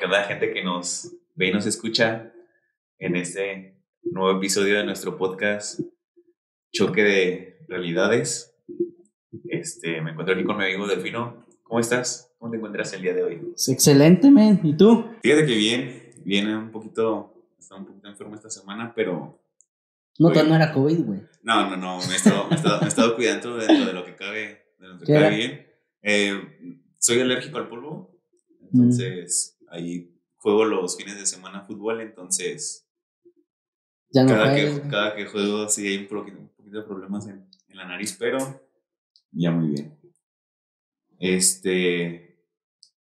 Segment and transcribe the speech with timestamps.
[0.00, 2.32] cada gente que nos ve y nos escucha
[2.98, 5.80] en este nuevo episodio de nuestro podcast
[6.72, 8.56] Choque de Realidades.
[9.44, 11.44] Este, me encuentro aquí con mi amigo Delfino.
[11.62, 12.32] ¿Cómo estás?
[12.38, 13.52] ¿Cómo te encuentras el día de hoy?
[13.68, 14.58] Excelente, men.
[14.62, 15.04] ¿Y tú?
[15.22, 19.38] Fíjate que bien, viene un poquito, está un poquito enfermo esta semana, pero...
[20.18, 21.20] No, no era COVID, güey.
[21.42, 24.64] No, no, no, me he estado, me he estado, cuidando dentro de lo que cabe,
[24.78, 25.66] de lo que cabe bien.
[26.02, 28.18] Eh, soy alérgico al polvo,
[28.72, 32.86] entonces ahí juego los fines de semana fútbol, entonces
[34.12, 37.26] ya no cada, que, cada que juego sí hay un poquito, un poquito de problemas
[37.28, 38.38] en, en, la nariz, pero
[39.30, 39.98] ya muy bien.
[41.18, 42.44] Este,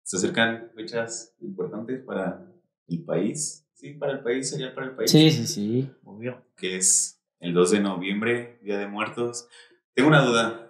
[0.03, 2.51] se acercan fechas importantes para
[2.87, 3.65] el país.
[3.73, 5.11] Sí, para el país, sería para el país.
[5.11, 6.43] Sí, sí, sí, obvio.
[6.57, 9.47] Que es el 2 de noviembre, Día de Muertos.
[9.93, 10.69] Tengo una duda.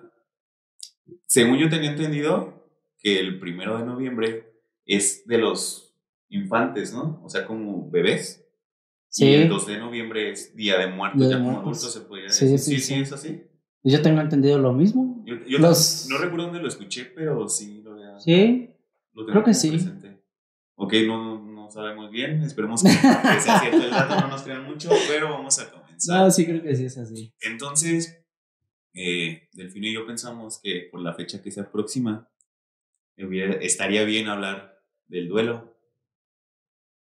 [1.25, 2.69] Según yo tenía entendido
[2.99, 4.53] que el primero de noviembre
[4.85, 5.86] es de los
[6.29, 7.21] infantes, ¿no?
[7.23, 8.45] O sea, como bebés.
[9.09, 9.25] Sí.
[9.25, 12.59] Y el 2 de noviembre es Día de Muertos, ya como adultos se podría decir.
[12.59, 13.43] Sí, sí, sí, es así.
[13.83, 15.23] Yo tengo entendido lo mismo.
[15.25, 18.19] Yo, no, recuerdo dónde lo escuché, pero sí lo veo.
[18.19, 18.69] Sí.
[19.13, 19.79] Creo que sí.
[20.75, 22.41] Ok, no, no sabemos bien.
[22.43, 26.25] Esperemos que, sea cierto el dato, no nos crean mucho, pero vamos a comenzar.
[26.25, 27.33] No, sí, creo que sí es así.
[27.41, 28.23] Entonces,
[28.93, 32.29] eh, Delfino y yo pensamos que por la fecha que se aproxima,
[33.15, 35.76] estaría bien hablar del duelo.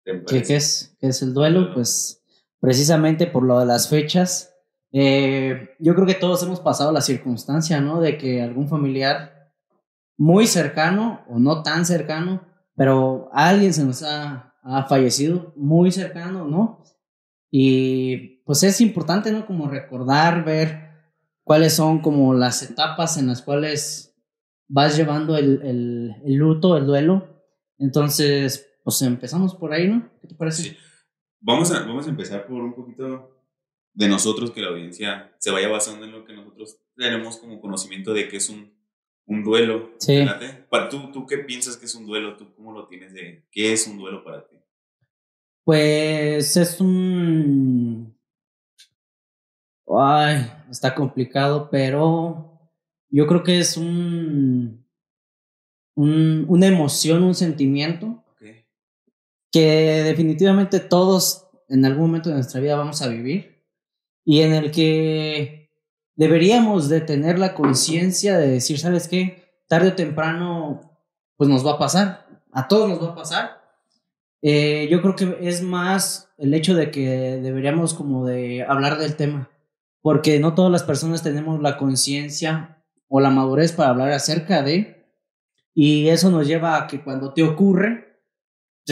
[0.04, 1.72] ¿Qué, es, ¿Qué es el duelo?
[1.74, 2.22] Pues
[2.60, 4.54] precisamente por lo de las fechas,
[4.92, 8.00] eh, yo creo que todos hemos pasado la circunstancia, ¿no?
[8.00, 9.52] De que algún familiar
[10.16, 16.46] muy cercano o no tan cercano, pero alguien se nos ha, ha fallecido muy cercano,
[16.46, 16.82] ¿no?
[17.50, 19.46] Y pues es importante, ¿no?
[19.46, 20.90] Como recordar, ver
[21.44, 24.14] cuáles son como las etapas en las cuales
[24.68, 27.42] vas llevando el, el, el luto, el duelo.
[27.78, 30.11] Entonces, pues empezamos por ahí, ¿no?
[30.20, 30.63] ¿Qué te parece?
[30.63, 30.77] Sí.
[31.41, 33.36] Vamos a, vamos a empezar por un poquito
[33.92, 38.13] de nosotros, que la audiencia se vaya basando en lo que nosotros tenemos como conocimiento
[38.13, 38.73] de que es un,
[39.27, 39.92] un duelo.
[39.98, 40.24] Sí.
[40.90, 42.36] ¿Tú, ¿Tú qué piensas que es un duelo?
[42.36, 44.57] ¿Tú cómo lo tienes de qué es un duelo para ti?
[45.64, 48.17] Pues es un
[49.98, 52.70] Ay, está complicado, pero
[53.08, 54.86] yo creo que es un,
[55.96, 58.20] un una emoción, un sentimiento
[59.50, 63.64] que definitivamente todos en algún momento de nuestra vida vamos a vivir
[64.24, 65.70] y en el que
[66.14, 69.44] deberíamos de tener la conciencia de decir, ¿sabes qué?
[69.68, 70.98] Tarde o temprano,
[71.36, 73.60] pues nos va a pasar, a todos nos va a pasar.
[74.42, 79.16] Eh, yo creo que es más el hecho de que deberíamos como de hablar del
[79.16, 79.50] tema
[80.02, 85.06] porque no todas las personas tenemos la conciencia o la madurez para hablar acerca de,
[85.74, 88.09] y eso nos lleva a que cuando te ocurre,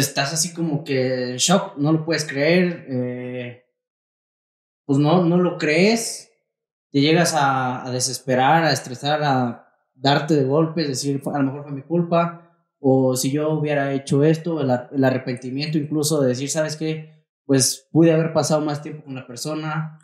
[0.00, 3.64] estás así como que en shock, no lo puedes creer, eh,
[4.84, 6.31] pues no, no lo crees,
[6.91, 11.72] te llegas a, desesperar, a estresar, a darte de golpes, decir, a lo mejor fue
[11.72, 12.50] mi culpa,
[12.81, 17.26] o si yo hubiera hecho esto, el, el arrepentimiento incluso de decir, ¿sabes qué?
[17.44, 19.98] Pues pude haber pasado más tiempo con la persona,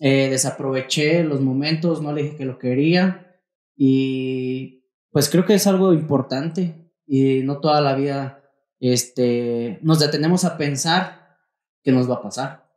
[0.00, 3.40] eh, desaproveché los momentos, no le dije que lo quería
[3.76, 8.37] y pues creo que es algo importante y no toda la vida
[8.80, 11.36] este, nos detenemos a pensar
[11.82, 12.68] qué nos va a pasar.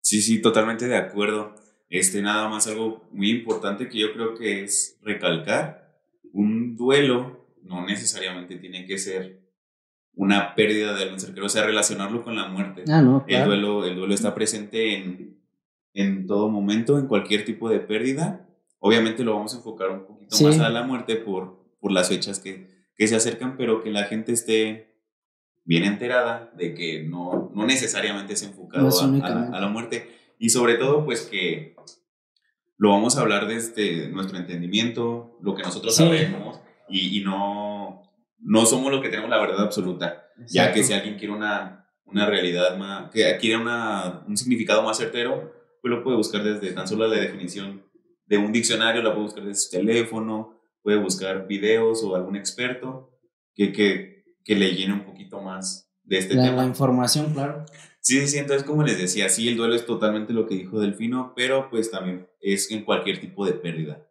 [0.00, 1.54] Sí, sí, totalmente de acuerdo.
[1.88, 6.00] Este, nada más algo muy importante que yo creo que es recalcar,
[6.32, 9.40] un duelo no necesariamente tiene que ser
[10.14, 12.84] una pérdida de algún ser querido, o sea, relacionarlo con la muerte.
[12.88, 15.38] Ah, no, el, duelo, el duelo está presente en
[15.98, 18.48] en todo momento, en cualquier tipo de pérdida.
[18.78, 22.38] Obviamente lo vamos a enfocar un poquito más a la muerte por, por las fechas
[22.38, 24.87] que, que se acercan, pero que la gente esté
[25.68, 30.08] bien enterada de que no, no necesariamente es enfocado a, la, muerte.
[30.38, 31.76] Y sobre todo, pues que
[32.78, 38.02] lo vamos a hablar desde nuestro entendimiento, lo que nosotros sabemos, y, y, no,
[38.40, 40.24] no somos lo que tenemos la verdad absoluta.
[40.46, 44.96] Ya que si alguien quiere una, una realidad más, que quiere una, un significado más
[44.96, 47.84] certero, pues lo puede buscar desde tan solo la definición
[48.24, 53.10] de un diccionario, la puede buscar desde su teléfono, puede buscar videos o algún experto
[53.54, 54.17] que, que,
[54.48, 56.62] que le llene un poquito más de este tema.
[56.62, 57.66] La información, claro.
[58.00, 61.34] Sí, sí, entonces como les decía, sí, el duelo es totalmente lo que dijo Delfino,
[61.36, 64.08] pero pues también es en cualquier tipo de pérdida,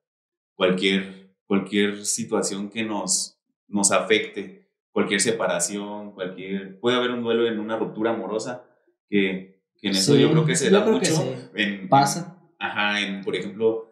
[0.54, 6.80] cualquier, cualquier situación que nos, nos afecte, cualquier separación, cualquier...
[6.80, 8.64] Puede haber un duelo en una ruptura amorosa
[9.10, 11.52] que que en eso yo creo que se da mucho.
[11.54, 12.40] En, Pasa.
[12.60, 13.90] ajá, en, por ejemplo,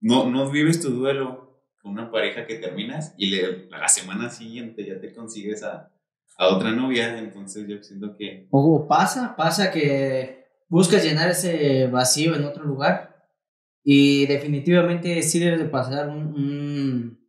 [0.00, 1.47] no, no vives tu duelo
[1.88, 5.90] con una pareja que terminas y le, a la semana siguiente ya te consigues a,
[6.36, 8.46] a otra novia, entonces yo siento que...
[8.50, 13.26] O pasa, pasa que buscas llenar ese vacío en otro lugar
[13.82, 17.26] y definitivamente sí debes de pasar un,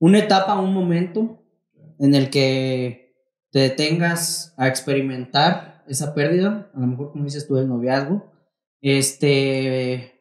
[0.00, 1.46] una etapa, un momento
[2.00, 3.14] en el que
[3.52, 8.32] te detengas a experimentar esa pérdida, a lo mejor como dices tú, el noviazgo,
[8.80, 10.20] este,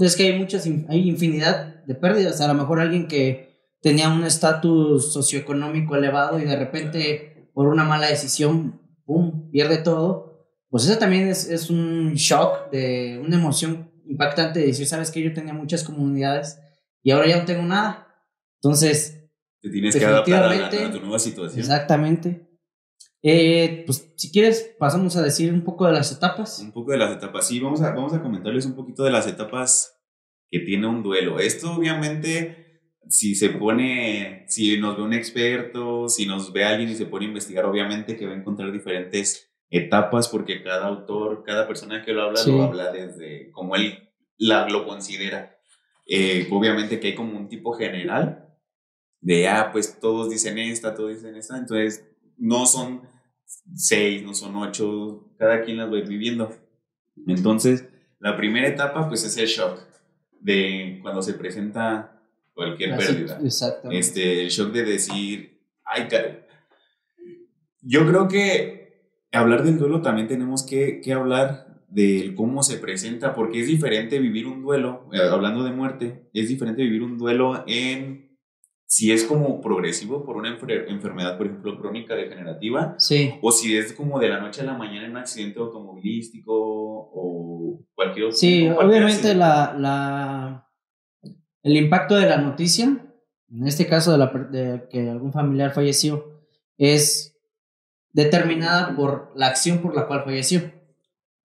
[0.00, 4.24] es que hay muchas, hay infinidad de pérdidas, a lo mejor alguien que tenía un
[4.24, 10.98] estatus socioeconómico elevado y de repente por una mala decisión, ¡pum!, pierde todo, pues eso
[10.98, 15.52] también es, es un shock, de una emoción impactante de decir, sabes que yo tenía
[15.52, 16.58] muchas comunidades
[17.02, 18.08] y ahora ya no tengo nada.
[18.60, 21.60] Entonces, te tienes que adaptar a, tu nueva situación.
[21.60, 22.50] Exactamente.
[23.22, 26.58] Eh, pues si quieres, pasamos a decir un poco de las etapas.
[26.60, 29.26] Un poco de las etapas, sí, vamos a, vamos a comentarles un poquito de las
[29.26, 29.93] etapas
[30.54, 31.40] que tiene un duelo.
[31.40, 36.94] Esto obviamente, si se pone, si nos ve un experto, si nos ve alguien y
[36.94, 41.66] se pone a investigar, obviamente que va a encontrar diferentes etapas porque cada autor, cada
[41.66, 45.58] persona que lo habla, lo habla desde como él la, lo considera.
[46.06, 48.48] Eh, obviamente que hay como un tipo general
[49.20, 52.08] de, ah, pues todos dicen esta, todos dicen esta, entonces
[52.38, 53.08] no son
[53.74, 56.54] seis, no son ocho, cada quien las va viviendo.
[57.26, 57.88] Entonces,
[58.20, 59.93] la primera etapa, pues es el shock
[60.44, 62.20] de cuando se presenta
[62.52, 63.40] cualquier pérdida.
[63.42, 63.98] Exactamente.
[63.98, 66.40] Este, el shock de decir, ay, caray.
[67.80, 73.34] Yo creo que hablar del duelo también tenemos que, que hablar del cómo se presenta,
[73.34, 77.64] porque es diferente vivir un duelo, eh, hablando de muerte, es diferente vivir un duelo
[77.66, 78.33] en
[78.86, 83.34] si es como progresivo por una enfermedad, por ejemplo, crónica degenerativa, sí.
[83.42, 87.80] o si es como de la noche a la mañana en un accidente automovilístico o
[87.94, 88.36] cualquier otro.
[88.36, 90.68] Sí, obviamente la, la,
[91.62, 92.84] el impacto de la noticia,
[93.50, 96.42] en este caso de, la, de que algún familiar falleció,
[96.76, 97.36] es
[98.12, 100.72] determinada por la acción por la cual falleció.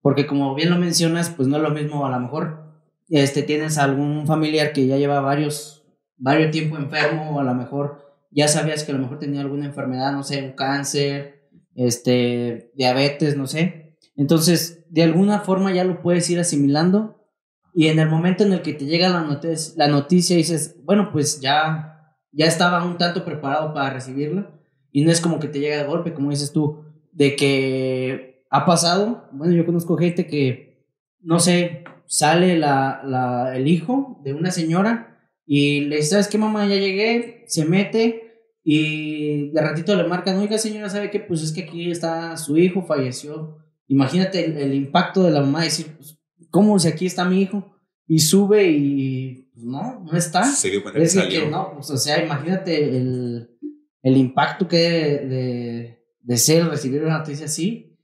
[0.01, 2.63] Porque como bien lo mencionas, pues no es lo mismo a lo mejor
[3.09, 5.82] este, tienes algún familiar que ya lleva varios
[6.23, 7.99] varios tiempo enfermo o a lo mejor
[8.31, 13.37] ya sabías que a lo mejor tenía alguna enfermedad, no sé, un cáncer, este, diabetes,
[13.37, 13.97] no sé.
[14.17, 17.27] Entonces, de alguna forma ya lo puedes ir asimilando
[17.75, 21.41] y en el momento en el que te llega la, noticia, la dices, bueno, pues
[21.41, 24.51] ya, ya estaba un tanto preparado para recibirla
[24.93, 28.65] y no es como que te llega de golpe, como dices tú, de que ha
[28.65, 30.87] pasado, bueno, yo conozco gente que,
[31.21, 35.12] no sé, sale la, la, el hijo de una señora
[35.47, 36.67] y le dice, ¿sabes qué, mamá?
[36.67, 38.33] Ya llegué, se mete
[38.65, 41.21] y de ratito le marcan, oiga, señora, ¿sabe qué?
[41.21, 43.59] Pues es que aquí está su hijo, falleció.
[43.89, 46.19] Imagínate el, impacto de la mamá, decir, pues,
[46.51, 47.81] ¿cómo si aquí está mi hijo?
[48.07, 50.45] Y sube y, pues no, no está.
[50.45, 53.51] Se dio cuenta es que, no, pues, o sea, imagínate el,
[54.03, 57.99] el impacto que de, de ser recibir una noticia así,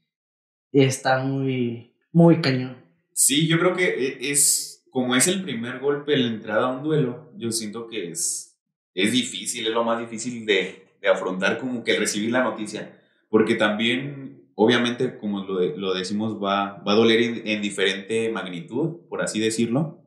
[0.72, 2.84] está muy, muy cañón.
[3.12, 6.82] Sí, yo creo que e, es como es el primer golpe, la entrada a un
[6.82, 8.58] duelo, yo siento que es,
[8.94, 13.54] es difícil, es lo más difícil de, de afrontar como que recibir la noticia, porque
[13.54, 19.38] también, obviamente, como lo, lo decimos, va, va a doler en, diferente magnitud, por así
[19.40, 20.04] decirlo,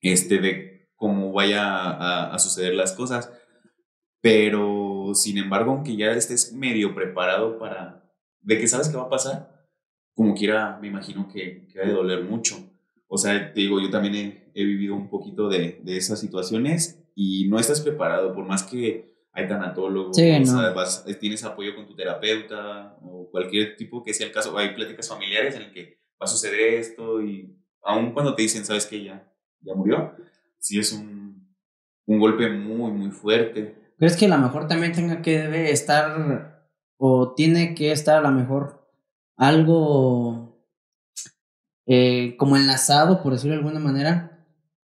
[0.00, 3.32] este, de cómo vaya a, a, suceder las cosas,
[4.20, 8.10] pero sin embargo, aunque ya estés medio preparado para,
[8.40, 9.66] de que sabes qué va a pasar,
[10.14, 12.56] como quiera, me imagino que, que ha de doler mucho.
[13.08, 17.48] O sea, te digo, yo también he, vivido un poquito de, de, esas situaciones y
[17.48, 23.28] no estás preparado, por más que hay tanatólogos, o tienes apoyo con tu terapeuta o
[23.30, 26.74] cualquier tipo que sea el caso, hay pláticas familiares en el que va a suceder
[26.74, 30.14] esto y aun cuando te dicen, sabes que ya, ya murió,
[30.58, 31.54] sí es un,
[32.06, 33.92] un golpe muy, muy fuerte.
[33.98, 38.28] ¿Crees que a lo mejor también tenga que debe estar o tiene que estar a
[38.28, 38.88] lo mejor
[39.36, 40.55] algo
[41.86, 44.44] eh, como enlazado, por decirlo de alguna manera,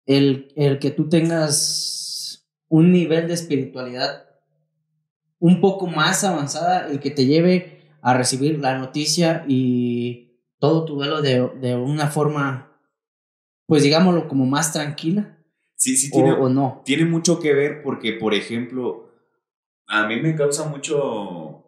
[0.05, 4.25] el, el que tú tengas un nivel de espiritualidad
[5.39, 10.95] un poco más avanzada, el que te lleve a recibir la noticia y todo tu
[10.95, 12.77] duelo de, de una forma,
[13.65, 15.37] pues digámoslo, como más tranquila.
[15.75, 16.83] Sí, sí, tiene, o no.
[16.85, 19.09] tiene mucho que ver porque, por ejemplo,
[19.87, 21.65] a mí me causa mucho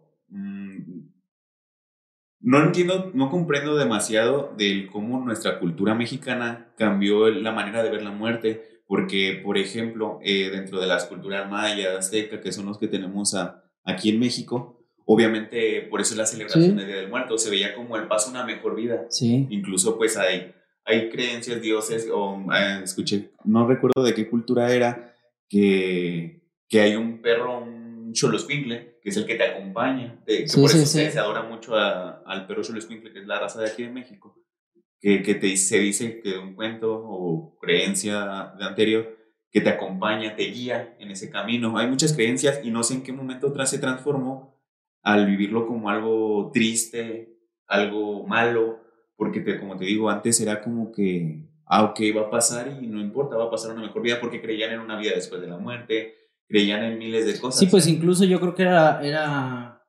[2.43, 8.03] no entiendo, no comprendo demasiado del cómo nuestra cultura mexicana cambió la manera de ver
[8.03, 12.77] la muerte, porque, por ejemplo, eh, dentro de las culturas mayas, azteca, que son los
[12.77, 13.33] que tenemos
[13.85, 17.95] aquí en México, obviamente por eso la celebración del Día del Muerto se veía como
[17.95, 19.05] el paso a una mejor vida.
[19.09, 19.47] Sí.
[19.49, 25.15] Incluso pues hay, hay creencias, dioses, o eh, escuché, no recuerdo de qué cultura era,
[25.47, 27.82] que, que hay un perro, un
[28.13, 32.47] un Xoloscuincle, que es el que te acompaña, que por eso se, adora mucho al
[32.47, 34.37] perro Xoloscuincle, que es la raza de aquí de México,
[34.99, 39.17] que, que te, se dice que un cuento o creencia de anterior
[39.51, 41.77] que te acompaña, te guía en ese camino.
[41.77, 44.59] Hay muchas creencias y no sé en qué momento atrás se transformó
[45.03, 48.79] al vivirlo como algo triste, algo malo,
[49.15, 52.87] porque te, como te digo, antes era como que, ah, ok, va a pasar y
[52.87, 55.47] no importa, va a pasar una mejor vida porque creían en una vida después de
[55.47, 56.22] la muerte,
[56.53, 57.59] creían en miles de cosas.
[57.59, 59.83] Sí, pues incluso yo creo que era, era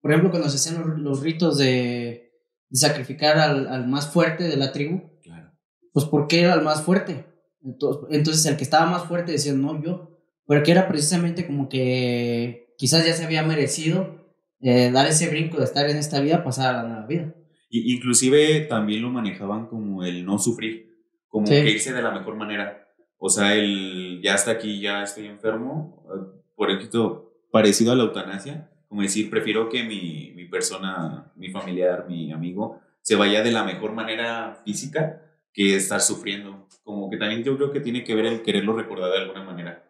[0.00, 2.32] por ejemplo, cuando se hacían los, ritos de,
[2.72, 5.52] sacrificar al, al, más fuerte de la tribu, claro.
[5.92, 7.26] pues porque era el más fuerte.
[7.62, 12.74] Entonces, entonces el que estaba más fuerte decía, no, yo, porque era precisamente como que
[12.78, 16.74] quizás ya se había merecido eh, dar ese brinco de estar en esta vida, pasar
[16.74, 17.34] a la nueva vida.
[17.68, 22.34] Y, inclusive también lo manejaban como el no sufrir, como que irse de la mejor
[22.36, 22.87] manera.
[23.18, 28.04] O sea, el ya hasta aquí, ya estoy enfermo, eh, por ejemplo, parecido a la
[28.04, 33.52] eutanasia, como decir, prefiero que mi, mi persona, mi familiar, mi amigo, se vaya de
[33.52, 35.22] la mejor manera física
[35.52, 36.68] que estar sufriendo.
[36.84, 39.84] Como que también yo creo que tiene que ver el quererlo recordar de alguna manera.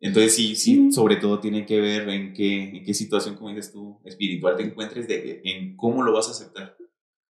[0.00, 3.72] Entonces sí, sí, sobre todo tiene que ver en qué, en qué situación, como dices
[3.72, 6.76] tú, espiritual te encuentres, de, en cómo lo vas a aceptar.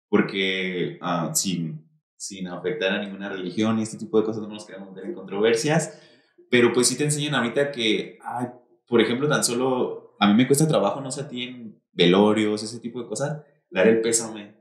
[0.09, 1.82] Porque uh, sin,
[2.23, 5.14] sin afectar a ninguna religión y este tipo de cosas no nos queremos meter en
[5.14, 6.00] controversias,
[6.49, 8.47] pero pues sí te enseñan ahorita que, ay,
[8.87, 12.62] por ejemplo, tan solo, a mí me cuesta trabajo, no sé a ti en velorios,
[12.62, 14.55] ese tipo de cosas, dar el pésame.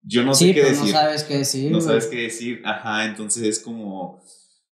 [0.00, 0.86] Yo no sé qué decir.
[0.86, 1.72] No sabes qué decir.
[1.72, 4.22] No sabes qué decir, ajá, entonces es como,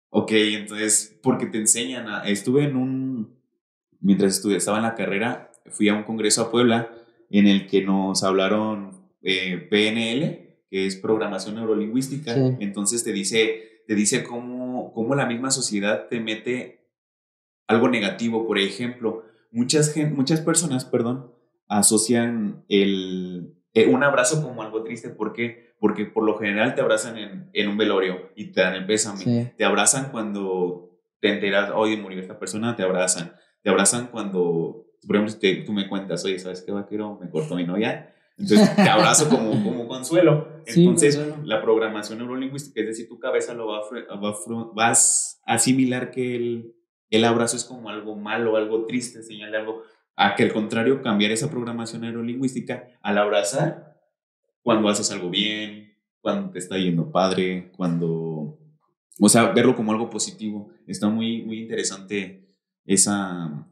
[0.09, 3.39] ok, entonces, porque te enseñan a, estuve en un,
[3.99, 6.91] mientras estuve, estaba en la carrera, fui a un congreso a Puebla
[7.29, 13.93] en el que nos hablaron eh, PNL, que es programación neurolingüística, entonces te dice, te
[13.93, 16.87] dice cómo, cómo la misma sociedad te mete
[17.67, 21.31] algo negativo, por ejemplo, muchas, muchas personas, perdón,
[21.67, 25.09] asocian el, eh, un abrazo como algo triste.
[25.09, 25.73] ¿Por qué?
[25.79, 29.53] Porque por lo general te abrazan en, en un velorio y te dan el pésame.
[29.57, 33.33] Te abrazan cuando te enteras, oye, murió esta persona, te abrazan.
[33.63, 37.17] Te abrazan cuando, por ejemplo, te, tú me cuentas, oye, ¿sabes qué, vaquero?
[37.21, 38.13] Me cortó mi novia.
[38.41, 40.47] Entonces te abrazo como, como consuelo.
[40.65, 44.35] Entonces, la programación neurolingüística, es decir, tu cabeza lo va a, va
[44.73, 46.75] vas a asimilar que el,
[47.09, 49.83] el abrazo es como algo malo, algo triste, señala algo
[50.15, 53.97] a que al contrario, cambiar esa programación neurolingüística al abrazar
[54.61, 58.59] cuando haces algo bien, cuando te está yendo padre, cuando...
[59.19, 60.69] O sea, verlo como algo positivo.
[60.87, 62.45] Está muy, muy interesante
[62.85, 63.67] esa,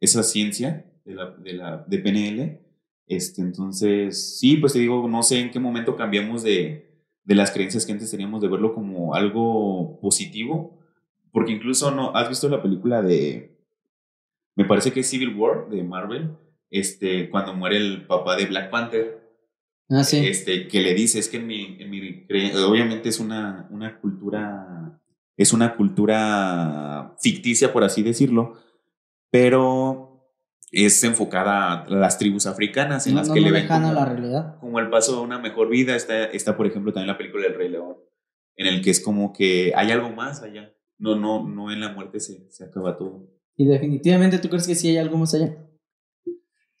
[0.00, 2.60] esa ciencia de, la, de, la, de PNL.
[3.06, 6.90] Este, entonces, sí, pues te digo, no sé en qué momento cambiamos de,
[7.24, 10.78] de las creencias que antes teníamos de verlo como algo positivo,
[11.32, 13.52] porque incluso no, ¿has visto la película de
[14.54, 16.36] me parece que es Civil War de Marvel,
[16.70, 19.20] este, cuando muere el papá de Black Panther.
[19.88, 20.26] Ah, sí.
[20.26, 22.26] Este, que le dice, es que en mi, en mi
[22.66, 25.00] obviamente es una, una cultura,
[25.36, 28.58] es una cultura ficticia, por así decirlo,
[29.30, 30.01] pero
[30.72, 34.58] es enfocada a las tribus africanas en las que le ven como, la realidad.
[34.58, 35.94] como el paso a una mejor vida.
[35.94, 37.96] Está, está, por ejemplo, también la película El Rey León,
[38.56, 40.72] en el que es como que hay algo más allá.
[40.98, 43.28] No, no, no en la muerte se, se acaba todo.
[43.56, 45.54] Y definitivamente tú crees que sí hay algo más allá.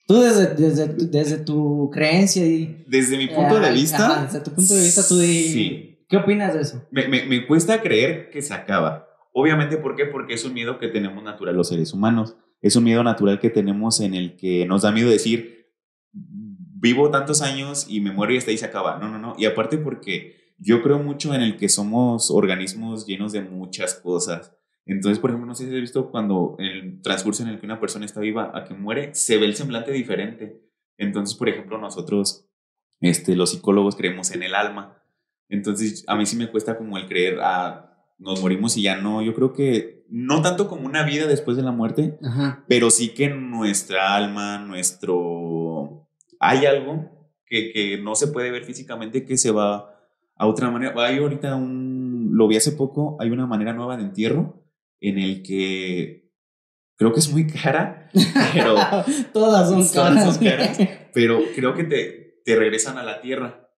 [0.06, 2.84] Tú desde, desde, desde tu creencia y...
[2.88, 4.24] Desde mi punto de vista...
[4.24, 6.04] desde tu punto de vista tú Sí.
[6.08, 6.86] ¿Qué opinas de eso?
[6.90, 9.08] Me, me, me, cuesta creer que se acaba.
[9.32, 10.06] Obviamente, ¿por qué?
[10.06, 12.36] Porque es un miedo que tenemos natural los seres humanos.
[12.62, 15.72] Es un miedo natural que tenemos en el que nos da miedo decir,
[16.12, 18.98] vivo tantos años y me muero y hasta ahí se acaba.
[18.98, 19.34] No, no, no.
[19.36, 24.52] Y aparte porque yo creo mucho en el que somos organismos llenos de muchas cosas
[24.84, 27.80] entonces, por ejemplo, no sé si has visto cuando el transcurso en el que una
[27.80, 30.60] persona está viva a que muere, se ve el semblante diferente.
[30.98, 32.48] Entonces, por ejemplo, nosotros,
[33.00, 35.00] este, los psicólogos, creemos en el alma.
[35.48, 39.22] Entonces, a mí sí me cuesta como el creer, ah, nos morimos y ya no.
[39.22, 42.18] Yo creo que no tanto como una vida después de la muerte,
[42.68, 46.06] pero sí que nuestra alma, nuestro...
[46.38, 49.98] Hay algo que, que no se puede ver físicamente que se va
[50.36, 50.92] a otra manera.
[51.02, 52.32] Hay ahorita un...
[52.34, 54.62] Lo vi hace poco, hay una manera nueva de entierro
[55.00, 56.30] en el que
[56.96, 58.10] creo que es muy cara,
[58.52, 58.74] pero...
[59.32, 60.78] Todas son caras.
[61.14, 63.70] pero creo que te, te regresan a la tierra.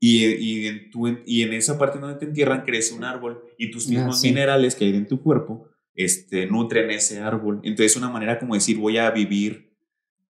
[0.00, 3.70] Y, y, en tu, y en esa parte donde te entierran crece un árbol y
[3.70, 7.60] tus ah, mismos minerales que hay en tu cuerpo este, nutren ese árbol.
[7.62, 9.72] Entonces es una manera como decir, voy a vivir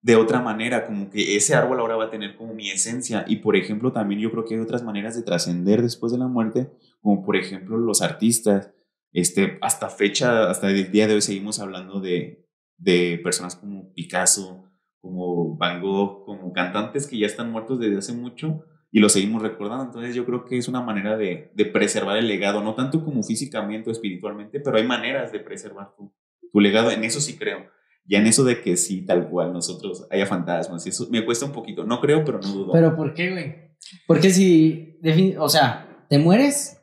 [0.00, 3.24] de otra manera, como que ese árbol ahora va a tener como mi esencia.
[3.26, 6.28] Y por ejemplo, también yo creo que hay otras maneras de trascender después de la
[6.28, 8.70] muerte, como por ejemplo los artistas
[9.12, 12.46] este, hasta fecha, hasta el día de hoy seguimos hablando de,
[12.76, 14.64] de personas como Picasso,
[15.00, 19.42] como Van Gogh, como cantantes que ya están muertos desde hace mucho y los seguimos
[19.42, 19.84] recordando.
[19.84, 23.22] Entonces yo creo que es una manera de, de preservar el legado, no tanto como
[23.22, 26.12] físicamente o espiritualmente, pero hay maneras de preservar tu,
[26.52, 27.66] tu legado, en eso sí creo.
[28.04, 31.44] Ya en eso de que sí, tal cual, nosotros haya fantasmas, y eso me cuesta
[31.44, 31.84] un poquito.
[31.84, 32.72] No creo, pero no dudo.
[32.72, 33.68] ¿Pero por qué, güey?
[34.06, 34.98] Porque si,
[35.38, 36.82] o sea, te mueres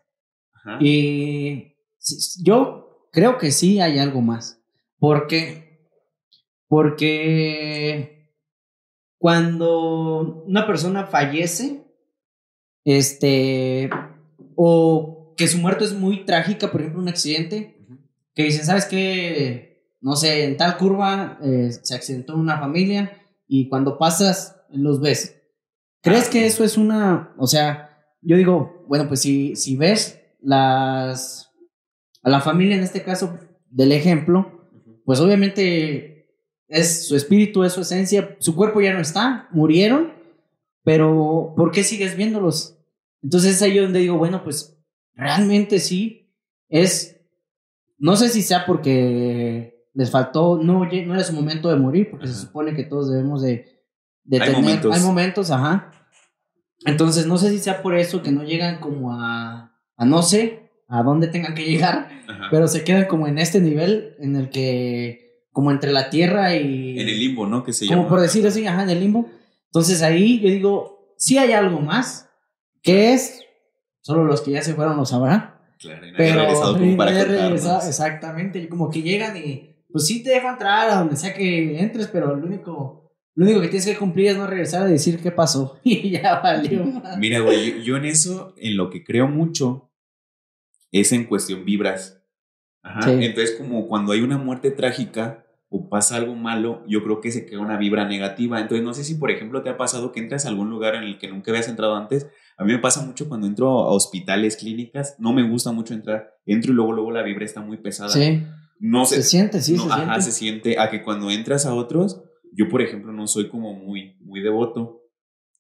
[0.80, 1.76] y
[2.44, 4.64] yo creo que sí hay algo más.
[5.00, 5.90] ¿Por qué?
[6.68, 8.32] Porque
[9.18, 11.85] cuando una persona fallece,
[12.86, 13.90] este,
[14.56, 17.76] o que su muerte es muy trágica, por ejemplo, un accidente,
[18.34, 19.76] que dicen, ¿sabes qué?
[20.06, 23.12] no sé, en tal curva eh, se accidentó una familia
[23.48, 25.42] y cuando pasas los ves.
[26.04, 27.90] ¿Crees que eso es una, o sea,
[28.22, 31.52] yo digo, bueno, pues si, si ves las,
[32.22, 33.40] a la familia en este caso
[33.72, 34.70] del ejemplo,
[35.06, 36.30] pues obviamente
[36.68, 40.14] es su espíritu, es su esencia, su cuerpo ya no está, murieron,
[40.86, 42.78] pero ¿por qué sigues viéndolos?
[43.22, 44.78] Entonces es ahí donde digo, bueno, pues
[45.16, 46.32] realmente sí,
[46.70, 47.20] es,
[47.98, 52.28] no sé si sea porque les faltó, no, no era su momento de morir, porque
[52.28, 53.82] se supone que todos debemos de,
[54.24, 54.96] de hay tener, momentos.
[54.96, 55.92] hay momentos, ajá.
[56.86, 60.70] Entonces, no sé si sea por eso que no llegan como a, a no sé,
[60.88, 62.10] a dónde tengan que llegar,
[62.52, 67.00] pero se quedan como en este nivel en el que, como entre la tierra y...
[67.00, 67.64] En el limbo, ¿no?
[67.64, 69.28] Que se como por decir así, ajá, en el limbo.
[69.76, 72.30] Entonces ahí yo digo, sí hay algo más,
[72.82, 73.44] que es,
[74.00, 75.54] solo los que ya se fueron lo sabrán.
[75.80, 80.30] Claro, y no pero regresado como para Exactamente, como que llegan y pues sí te
[80.30, 83.98] dejo entrar a donde sea que entres, pero lo único, lo único que tienes que
[83.98, 86.86] cumplir es no regresar a decir qué pasó y ya valió.
[87.18, 89.92] Mira, güey, yo, en eso, en lo que creo mucho,
[90.94, 92.24] es en cuestión vibras.
[92.82, 93.12] Ajá.
[93.12, 97.46] Entonces, como cuando hay una muerte trágica o pasa algo malo, yo creo que se
[97.46, 98.60] queda una vibra negativa.
[98.60, 101.04] Entonces, no sé si, por ejemplo, te ha pasado que entras a algún lugar en
[101.04, 102.28] el que nunca habías entrado antes.
[102.58, 106.34] A mí me pasa mucho cuando entro a hospitales, clínicas, no me gusta mucho entrar.
[106.46, 108.10] Entro y luego, luego la vibra está muy pesada.
[108.10, 108.44] Sí
[108.80, 112.70] no se, siente, sí, se ajá, se siente a que cuando entras a otros, yo
[112.70, 115.02] por ejemplo no soy como muy, muy devoto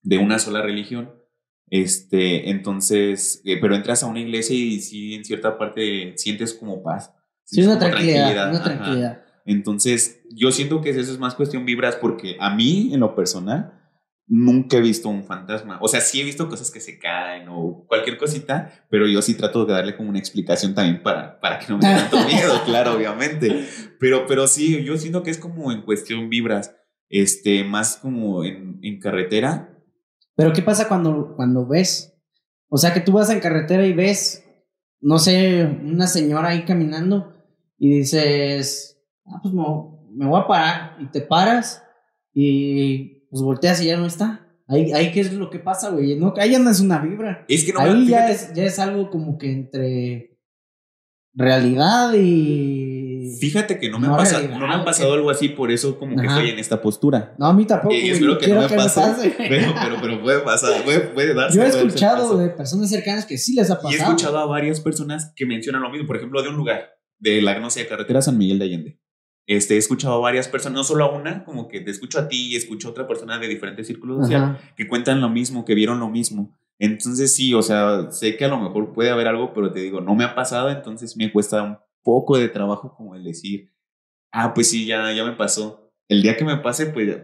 [0.02, 1.13] de una sola religión,
[1.70, 6.84] este, entonces, eh, pero entras a una iglesia y sí en cierta parte sientes como
[6.84, 7.12] paz.
[7.44, 9.25] Sí, una tranquilidad, una tranquilidad.
[9.45, 13.73] Entonces, yo siento que eso es más cuestión vibras porque a mí, en lo personal,
[14.27, 15.77] nunca he visto un fantasma.
[15.81, 19.36] O sea, sí he visto cosas que se caen o cualquier cosita, pero yo sí
[19.36, 22.62] trato de darle como una explicación también para, para que no me dé tanto miedo,
[22.65, 23.67] claro, obviamente.
[23.99, 26.75] Pero, pero sí, yo siento que es como en cuestión vibras,
[27.10, 29.77] este, más como en, en carretera.
[30.36, 32.13] Pero ¿qué pasa cuando, cuando ves?
[32.67, 34.43] O sea, que tú vas en carretera y ves,
[34.99, 37.36] no sé, una señora ahí caminando
[37.77, 38.94] y dices,
[39.28, 39.64] ah, pues me,
[40.12, 41.84] me voy a parar y te paras
[42.34, 44.42] y pues volteas y ya no está.
[44.68, 46.18] Ahí, ahí ¿qué es lo que pasa, güey?
[46.18, 47.46] No, ahí ya no es una vibra.
[47.48, 50.40] Es que no Ahí ya es, ya es algo como que entre
[51.34, 53.38] realidad y.
[53.40, 56.16] Fíjate que no me, ha pasado, no me ha pasado algo así, por eso como
[56.16, 57.36] que estoy en esta postura.
[57.38, 57.94] No, a mí tampoco.
[57.94, 59.34] Y espero que no me, pase.
[59.38, 61.58] Pero, pero, pero, puede pasar, puede, puede darse.
[61.58, 63.94] Yo he escuchado de personas cercanas que sí les ha pasado.
[63.94, 66.92] Y he escuchado a varias personas que mencionan lo mismo, por ejemplo, de un lugar,
[67.20, 69.00] de la, no sé, carretera San Miguel de Allende.
[69.47, 72.27] Este, he escuchado a varias personas, no solo a una, como que te escucho a
[72.27, 75.75] ti y escucho a otra persona de diferentes círculos sociales que cuentan lo mismo, que
[75.75, 76.58] vieron lo mismo.
[76.79, 80.01] Entonces sí, o sea, sé que a lo mejor puede haber algo, pero te digo,
[80.01, 83.71] no me ha pasado, entonces me cuesta un poco de trabajo como el decir,
[84.31, 85.91] ah, pues sí, ya, ya me pasó.
[86.08, 87.15] El día que me pase, pues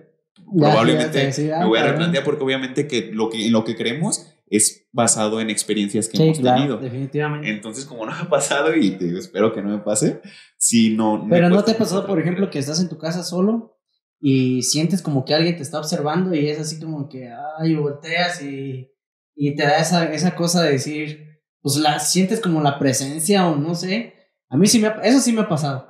[0.58, 4.86] probablemente me voy a replantear porque obviamente que lo que en lo que creemos es
[4.92, 6.78] basado en experiencias que hemos tenido.
[6.78, 7.50] Definitivamente.
[7.50, 10.22] Entonces, como no ha pasado y te espero que no me pase,
[10.58, 11.26] si no.
[11.30, 13.80] Pero no te ha pasado, por ejemplo, que estás en tu casa solo
[14.20, 18.44] y sientes como que alguien te está observando y es así como que, ay, volteas
[18.44, 18.92] y,
[19.36, 23.56] y te da esa, esa cosa de decir, pues la sientes como la presencia o
[23.56, 24.14] no sé.
[24.50, 25.88] A mí sí me ha, eso sí me ha pasado.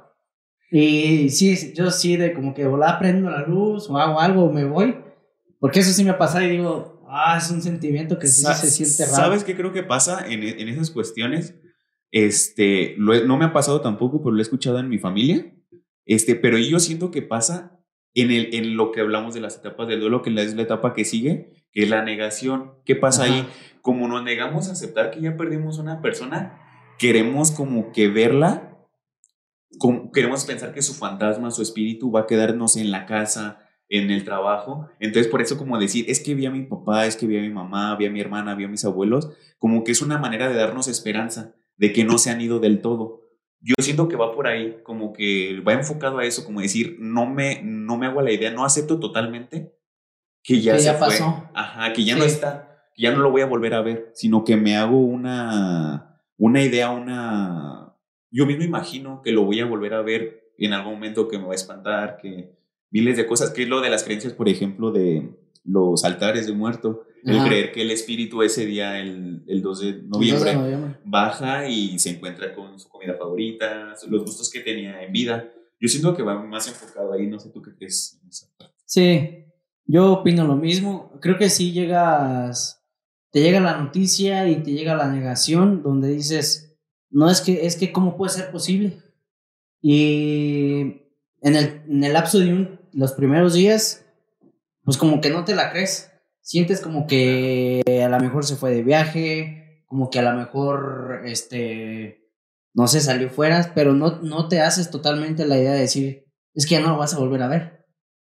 [0.69, 4.53] Y sí, yo sí de como que volar prendo la luz o hago algo o
[4.53, 4.95] me voy.
[5.59, 8.71] Porque eso sí me ha pasado y digo, Ah, es un sentimiento que sí se
[8.71, 9.23] siente raro.
[9.23, 11.55] ¿Sabes qué creo que pasa en, en esas cuestiones?
[12.09, 15.53] Este, no me ha pasado tampoco, pero lo he escuchado en mi familia.
[16.05, 17.79] Este, pero yo siento que pasa
[18.13, 20.93] en, el, en lo que hablamos de las etapas del duelo, que es la etapa
[20.93, 22.73] que sigue, que es la negación.
[22.85, 23.45] ¿Qué pasa ahí?
[23.81, 26.59] Como nos negamos a aceptar que ya perdimos una persona,
[26.97, 28.77] queremos como que verla,
[30.13, 33.60] queremos pensar que su fantasma, su espíritu va a quedarnos en la casa,
[33.91, 34.89] en el trabajo.
[34.99, 37.41] Entonces, por eso como decir, es que vi a mi papá, es que vi a
[37.41, 40.47] mi mamá, vi a mi hermana, vi a mis abuelos, como que es una manera
[40.49, 43.21] de darnos esperanza de que no se han ido del todo.
[43.59, 47.27] yo siento que va por ahí, como que va enfocado a eso, como decir, no
[47.27, 49.75] me, no me hago la idea, no acepto totalmente
[50.41, 51.49] que ya, se pasó.
[51.53, 54.43] Ajá, que ya no está, que ya no lo voy a volver a ver, sino
[54.45, 57.93] que me hago una, una idea, una...
[58.31, 61.45] Yo mismo imagino que lo voy a volver a ver en algún momento que me
[61.45, 62.60] va a espantar, que
[62.91, 66.53] miles de cosas, que es lo de las creencias, por ejemplo, de los altares de
[66.53, 71.97] muerto, el creer que el espíritu ese día, el, el 2 de noviembre, baja y
[71.99, 75.49] se encuentra con su comida favorita, los gustos que tenía en vida.
[75.79, 78.19] Yo siento que va más enfocado ahí, no sé tú qué crees.
[78.85, 79.45] Sí,
[79.85, 81.11] yo opino lo mismo.
[81.21, 82.83] Creo que sí llegas,
[83.31, 86.75] te llega la noticia y te llega la negación donde dices,
[87.09, 88.97] no es que, es que, ¿cómo puede ser posible?
[89.81, 91.01] Y
[91.41, 94.05] en el, en el lapso de un, los primeros días,
[94.83, 96.11] pues como que no te la crees.
[96.41, 101.21] Sientes como que a lo mejor se fue de viaje, como que a lo mejor,
[101.25, 102.29] este,
[102.73, 106.65] no sé, salió fuera, pero no, no te haces totalmente la idea de decir, es
[106.65, 107.85] que ya no lo vas a volver a ver.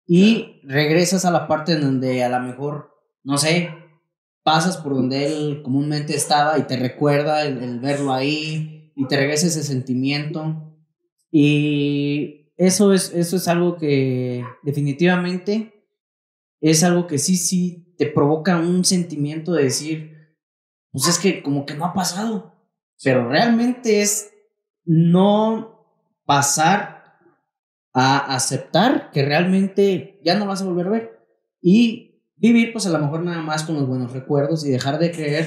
[0.06, 2.90] Y regresas a la parte en donde a lo mejor,
[3.22, 3.70] no sé,
[4.42, 9.46] pasas por donde él comúnmente estaba y te recuerda el, verlo ahí y te regresa
[9.46, 10.76] ese sentimiento.
[11.30, 15.86] Y eso es, eso es algo que definitivamente
[16.60, 20.36] es algo que sí, sí te provoca un sentimiento de decir,
[20.92, 22.54] pues es que como que no ha pasado,
[23.02, 24.30] pero realmente es
[24.84, 25.86] no
[26.24, 27.18] pasar
[27.92, 31.26] a aceptar que realmente ya no vas a volver a ver.
[31.60, 35.10] Y vivir pues a lo mejor nada más con los buenos recuerdos y dejar de
[35.10, 35.46] creer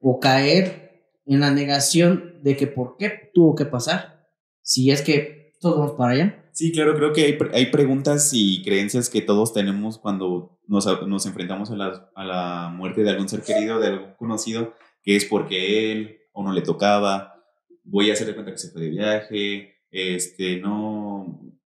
[0.00, 4.28] o caer en la negación de que por qué tuvo que pasar.
[4.62, 6.44] Si es que todos vamos para allá.
[6.52, 11.26] Sí, claro, creo que hay, hay preguntas y creencias que todos tenemos cuando nos, nos
[11.26, 15.24] enfrentamos a la, a la, muerte de algún ser querido, de algún conocido, que es
[15.24, 17.44] porque él o no le tocaba,
[17.84, 21.07] voy a hacerle cuenta que se fue de viaje, este, no,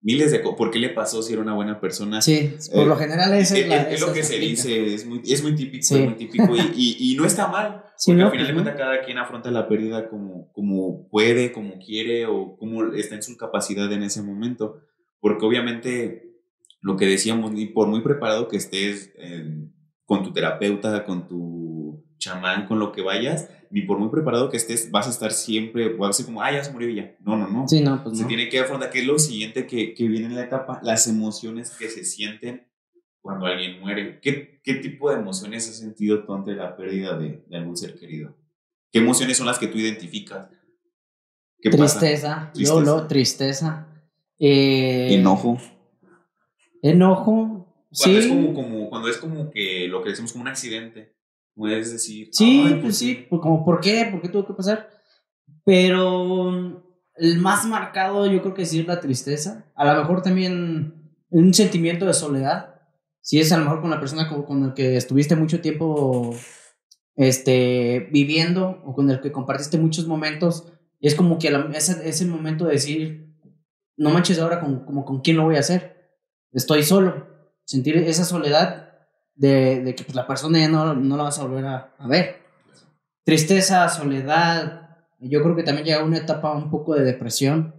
[0.09, 2.23] miles de por qué le pasó si era una buena persona.
[2.23, 5.42] Sí, por lo eh, general es, es, es lo que se dice, es muy, es
[5.42, 8.53] muy típico, es muy típico y, y, y, no está mal, porque al final de
[8.55, 13.23] cuentas cada quien afronta la pérdida como, como puede, como quiere o como está en
[13.23, 14.81] su capacidad en ese momento,
[15.21, 16.33] porque obviamente
[16.81, 19.12] lo que decíamos, y por muy preparado que estés
[20.07, 24.57] con tu terapeuta, con tu chamán, con lo que vayas, ni por muy preparado que
[24.57, 27.16] estés, vas a estar siempre, o a como, ah, ya se murió ya.
[27.20, 27.68] No, no, no.
[27.68, 30.35] Sí, no, pues se tiene que afrontar, que es lo siguiente que, que, viene en
[30.35, 32.66] la etapa, las emociones que se sienten
[33.20, 34.20] cuando alguien muere.
[34.20, 37.98] ¿Qué, qué tipo de emociones has sentido tú ante la pérdida de, de algún ser
[37.98, 38.37] querido?
[38.90, 40.48] ¿Qué emociones son las que tú identificas?
[41.61, 43.88] ¿Qué tristeza, yo lo, tristeza.
[44.38, 45.59] Eh, enojo.
[46.83, 47.64] Enojo.
[47.90, 48.16] Cuando, sí.
[48.16, 51.17] es como, como, cuando es como que lo que decimos como un accidente
[51.59, 52.29] puedes decir.
[52.31, 54.88] Sí, pues sí, pues como por qué, por qué tuvo que pasar.
[55.64, 56.85] Pero
[57.16, 59.66] el más marcado yo creo que sí es la tristeza.
[59.75, 62.77] A lo mejor también un sentimiento de soledad.
[63.21, 66.35] Si es a lo mejor con la persona con, con la que estuviste mucho tiempo
[67.16, 72.66] este, viviendo o con el que compartiste muchos momentos, es como que ese, ese momento
[72.66, 73.35] de decir,
[73.97, 76.14] no manches ahora con, como con quién lo voy a hacer.
[76.53, 77.27] Estoy solo.
[77.64, 78.88] Sentir esa soledad
[79.38, 82.09] de, de que pues, la persona ya no, no la vas a volver a, a,
[82.09, 82.42] ver.
[83.24, 87.74] Tristeza, soledad, yo creo que también llega una etapa un poco de depresión.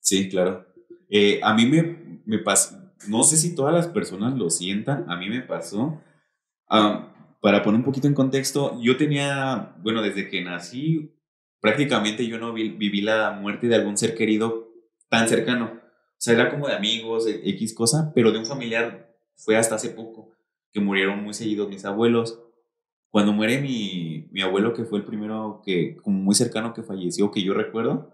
[0.00, 0.66] Sí, claro.
[1.08, 5.16] Eh, a mí me, me pasó, no sé si todas las personas lo sientan, a
[5.16, 6.00] mí me pasó.
[7.40, 11.14] para poner un poquito en contexto, yo tenía, bueno, desde que nací,
[11.60, 14.68] prácticamente yo no viví la muerte de algún ser querido
[15.08, 15.66] tan cercano.
[15.74, 19.90] O sea, era como de amigos, X cosa, pero de un familiar fue hasta hace
[19.90, 20.32] poco
[20.72, 22.40] que murieron muy seguidos mis abuelos.
[23.10, 27.30] Cuando muere mi, mi abuelo, que fue el primero que, como muy cercano que falleció,
[27.30, 28.12] que yo recuerdo,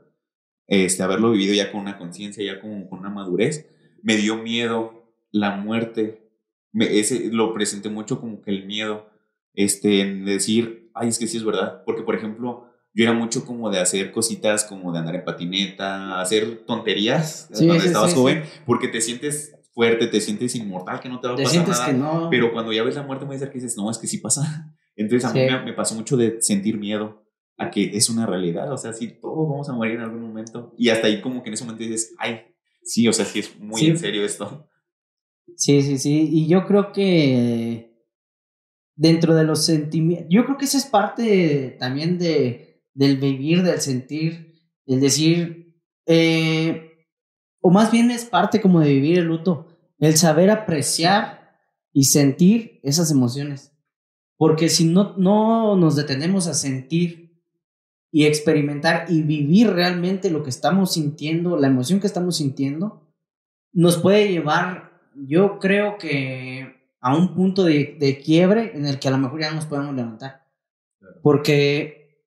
[0.67, 3.71] este, haberlo vivido ya con una conciencia, ya con, con una madurez,
[4.03, 6.29] me dio miedo la muerte.
[6.73, 9.09] Me, ese lo presenté mucho como que el miedo,
[9.55, 11.85] este, en decir, ay, es que sí es verdad.
[11.85, 16.21] Porque, por ejemplo, yo era mucho como de hacer cositas como de andar en patineta,
[16.21, 21.29] hacer tonterías cuando estabas joven, porque te sientes fuerte, te sientes inmortal, que no te
[21.29, 21.87] va a pasar nada.
[21.87, 22.29] Que no.
[22.31, 24.75] Pero cuando ya ves la muerte muy cerca dices, no, es que sí pasa.
[24.97, 27.25] Entonces a mí me, pasó mucho de sentir miedo
[27.57, 30.75] a que es una realidad, o sea, sí, todos vamos a morir en algún momento.
[30.77, 32.41] Y hasta ahí como que en ese momento dices, ay,
[32.83, 34.69] sí, o sea, sí es muy en serio esto.
[35.55, 36.29] Sí, sí, sí.
[36.29, 38.05] Y yo creo que
[38.97, 43.81] dentro de los sentimientos, yo creo que eso es parte también de, del vivir, del
[43.81, 47.07] sentir, el decir, eh,
[47.61, 49.68] o más bien es parte como de vivir el luto,
[49.99, 51.59] el saber apreciar
[51.93, 53.73] y sentir esas emociones.
[54.37, 57.43] Porque si no, no nos detenemos a sentir
[58.11, 63.07] y experimentar y vivir realmente lo que estamos sintiendo, la emoción que estamos sintiendo,
[63.73, 69.09] nos puede llevar, yo creo que a un punto de, de quiebre en el que
[69.09, 70.47] a lo mejor ya no nos podemos levantar.
[71.23, 72.25] Porque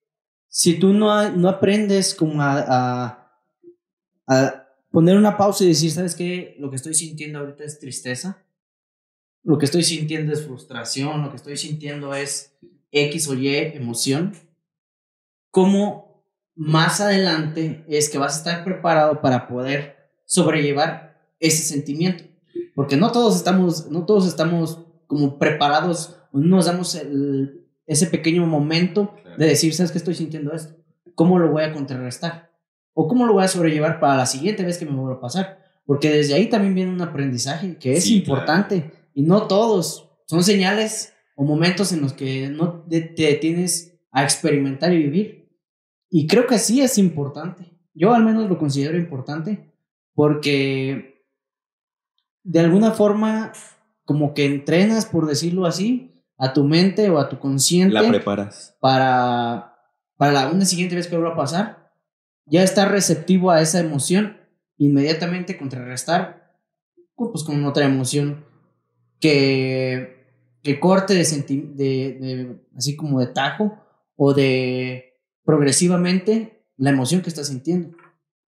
[0.47, 3.31] si tú no, no aprendes como a, a,
[4.27, 4.60] a
[4.91, 6.55] poner una pausa y decir, ¿sabes qué?
[6.59, 8.43] Lo que estoy sintiendo ahorita es tristeza.
[9.43, 11.23] Lo que estoy sintiendo es frustración.
[11.23, 12.53] Lo que estoy sintiendo es
[12.91, 14.33] X o Y emoción.
[15.49, 16.23] ¿Cómo
[16.55, 22.25] más adelante es que vas a estar preparado para poder sobrellevar ese sentimiento?
[22.75, 26.97] Porque no todos estamos, no todos estamos como preparados, no nos damos
[27.87, 30.75] ese pequeño momento de decir, ¿sabes qué estoy sintiendo esto?
[31.15, 32.50] ¿Cómo lo voy a contrarrestar?
[32.93, 35.59] ¿O cómo lo voy a sobrellevar para la siguiente vez que me vuelva a pasar?
[35.85, 40.09] Porque desde ahí también viene un aprendizaje que es importante y no todos.
[40.25, 45.49] Son señales o momentos en los que no te detienes a experimentar y vivir.
[46.09, 47.71] Y creo que sí es importante.
[47.93, 49.73] Yo al menos lo considero importante
[50.13, 51.25] porque
[52.43, 53.53] de alguna forma
[54.03, 57.93] como que entrenas, por decirlo así, a tu mente o a tu consciente.
[57.93, 58.75] La preparas.
[58.79, 59.75] Para,
[60.17, 61.90] para la una siguiente vez que vuelva a pasar
[62.45, 64.37] ya estar receptivo a esa emoción,
[64.77, 66.57] inmediatamente contrarrestar
[67.15, 68.45] pues, con otra emoción
[69.19, 70.25] que,
[70.63, 73.77] que corte de, de, así como de tajo
[74.15, 77.95] o de progresivamente la emoción que estás sintiendo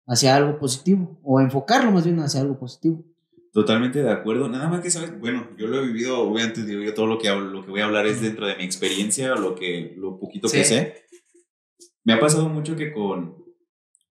[0.07, 3.03] hacia algo positivo o enfocarlo más bien hacia algo positivo.
[3.51, 4.49] Totalmente de acuerdo.
[4.49, 7.29] Nada más que sabes, bueno, yo lo he vivido, obviamente digo yo todo lo que
[7.29, 10.49] hablo, lo que voy a hablar es dentro de mi experiencia, lo que lo poquito
[10.49, 11.05] que sé.
[12.03, 13.42] Me ha pasado mucho que con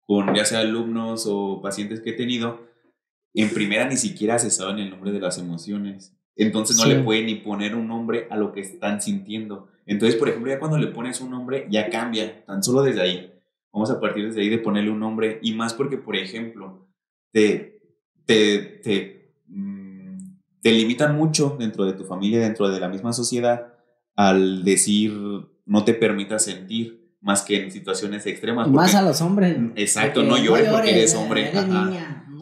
[0.09, 2.65] con ya sea alumnos o pacientes que he tenido,
[3.35, 6.17] en primera ni siquiera se saben el nombre de las emociones.
[6.35, 9.67] Entonces no le pueden ni poner un nombre a lo que están sintiendo.
[9.85, 13.33] Entonces, por ejemplo, ya cuando le pones un nombre, ya cambia, tan solo desde ahí.
[13.71, 15.37] Vamos a partir desde ahí de ponerle un nombre.
[15.43, 16.87] Y más porque, por ejemplo,
[17.31, 17.79] te,
[18.25, 20.17] te, te, mm,
[20.59, 23.75] te limitan mucho dentro de tu familia, dentro de la misma sociedad,
[24.15, 25.13] al decir
[25.67, 28.67] no te permitas sentir más que en situaciones extremas.
[28.69, 29.57] más a los hombres.
[29.75, 31.51] Exacto, no llores, porque eres hombre.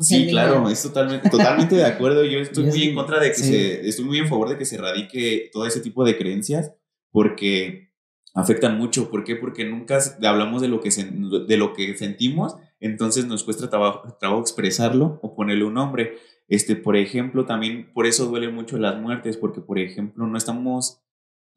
[0.02, 2.24] sí, claro, es totalmente, totalmente de acuerdo.
[2.24, 4.76] Yo estoy muy en contra de que se, estoy muy en favor de que se
[4.76, 6.74] erradique todo ese tipo de creencias,
[7.12, 7.92] porque
[8.36, 9.10] afectan mucho.
[9.10, 9.36] ¿Por qué?
[9.36, 14.42] Porque nunca hablamos de lo que, de lo que sentimos, entonces nos cuesta trabajo, trabajo
[14.42, 16.18] expresarlo o ponerle un nombre.
[16.48, 21.02] Este, por ejemplo, también por eso duelen mucho las muertes, porque, por ejemplo, no estamos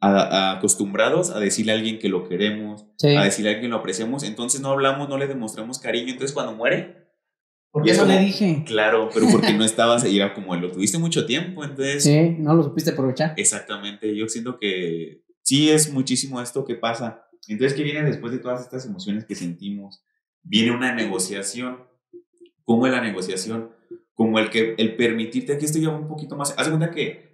[0.01, 4.23] acostumbrados a decirle a alguien que lo queremos, a decirle a alguien que lo apreciamos,
[4.23, 6.99] entonces no hablamos, no le demostramos cariño, entonces cuando muere...
[7.73, 8.65] ¿Por qué no le dije?
[8.67, 12.03] Claro, pero porque no estabas, y era como, lo tuviste mucho tiempo, entonces...
[12.03, 13.35] Sí, no lo supiste aprovechar.
[13.37, 17.27] Exactamente, yo siento que sí es muchísimo esto que pasa.
[17.47, 20.03] Entonces, ¿qué viene después de todas estas emociones que sentimos?
[20.43, 21.85] Viene una negociación.
[22.65, 23.71] ¿Cómo es la negociación?
[24.15, 27.30] Como el que el permitirte, aquí estoy ya un poquito más, haz cuenta que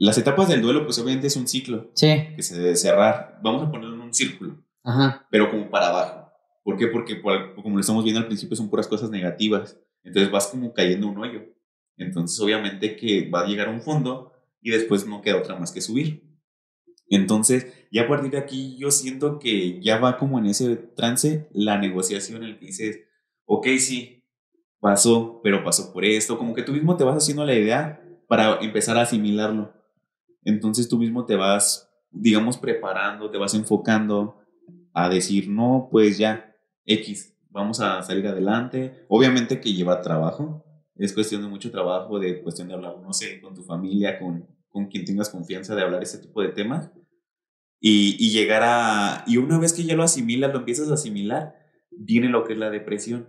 [0.00, 1.90] las etapas del duelo, pues obviamente es un ciclo.
[1.94, 2.08] Sí.
[2.34, 3.38] Que se debe cerrar.
[3.42, 4.64] Vamos a ponerlo en un círculo.
[4.82, 5.26] Ajá.
[5.30, 6.32] Pero como para abajo.
[6.64, 6.86] ¿Por qué?
[6.86, 9.78] Porque como lo estamos viendo al principio son puras cosas negativas.
[10.02, 11.42] Entonces vas como cayendo un hoyo.
[11.98, 14.32] Entonces obviamente que va a llegar a un fondo
[14.62, 16.30] y después no queda otra más que subir.
[17.10, 21.48] Entonces, ya a partir de aquí yo siento que ya va como en ese trance
[21.52, 23.00] la negociación en el que dices,
[23.44, 24.24] ok, sí,
[24.78, 26.38] pasó, pero pasó por esto.
[26.38, 29.79] Como que tú mismo te vas haciendo la idea para empezar a asimilarlo.
[30.44, 34.38] Entonces tú mismo te vas, digamos, preparando, te vas enfocando
[34.92, 39.04] a decir, no, pues ya, X, vamos a salir adelante.
[39.08, 40.64] Obviamente que lleva trabajo,
[40.96, 44.46] es cuestión de mucho trabajo, de cuestión de hablar, no sé, con tu familia, con,
[44.68, 46.90] con quien tengas confianza de hablar ese tipo de temas.
[47.80, 51.54] Y, y llegar a, y una vez que ya lo asimilas, lo empiezas a asimilar,
[51.90, 53.28] viene lo que es la depresión.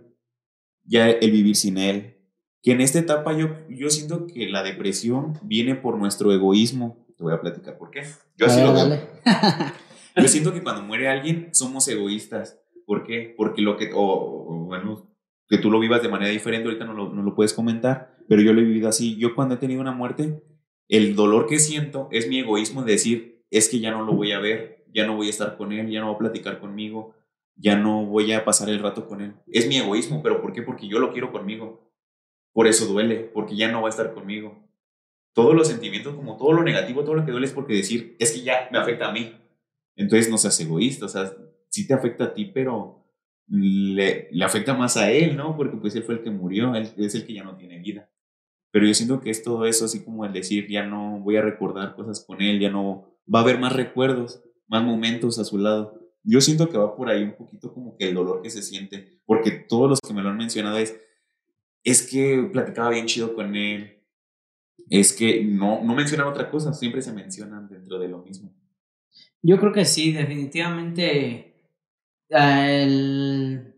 [0.84, 2.18] Ya el vivir sin él,
[2.62, 7.32] que en esta etapa yo, yo siento que la depresión viene por nuestro egoísmo, voy
[7.32, 8.02] a platicar por qué.
[8.36, 9.00] Yo así lo veo.
[10.16, 12.60] Yo siento que cuando muere alguien somos egoístas.
[12.84, 13.34] ¿Por qué?
[13.36, 15.08] Porque lo que, o, bueno,
[15.48, 18.42] que tú lo vivas de manera diferente, ahorita no lo, no lo puedes comentar, pero
[18.42, 19.16] yo lo he vivido así.
[19.16, 20.42] Yo cuando he tenido una muerte,
[20.88, 24.32] el dolor que siento es mi egoísmo de decir, es que ya no lo voy
[24.32, 27.14] a ver, ya no voy a estar con él, ya no va a platicar conmigo,
[27.54, 29.34] ya no voy a pasar el rato con él.
[29.46, 30.62] Es mi egoísmo, pero ¿por qué?
[30.62, 31.92] Porque yo lo quiero conmigo.
[32.52, 34.61] Por eso duele, porque ya no va a estar conmigo
[35.32, 38.32] todos los sentimientos, como todo lo negativo, todo lo que duele es porque decir, es
[38.32, 39.34] que ya me afecta a mí.
[39.96, 41.34] Entonces no seas egoísta, o sea,
[41.68, 43.02] sí te afecta a ti, pero
[43.48, 45.56] le, le afecta más a él, ¿no?
[45.56, 48.10] Porque pues él fue el que murió, él es el que ya no tiene vida.
[48.70, 51.42] Pero yo siento que es todo eso, así como el decir, ya no voy a
[51.42, 55.58] recordar cosas con él, ya no va a haber más recuerdos, más momentos a su
[55.58, 56.00] lado.
[56.24, 59.20] Yo siento que va por ahí un poquito como que el dolor que se siente,
[59.26, 60.98] porque todos los que me lo han mencionado es,
[61.84, 64.01] es que platicaba bien chido con él,
[64.90, 68.52] es que no, no mencionan otra cosa, siempre se mencionan dentro de lo mismo.
[69.42, 71.52] Yo creo que sí, definitivamente
[72.28, 73.74] el,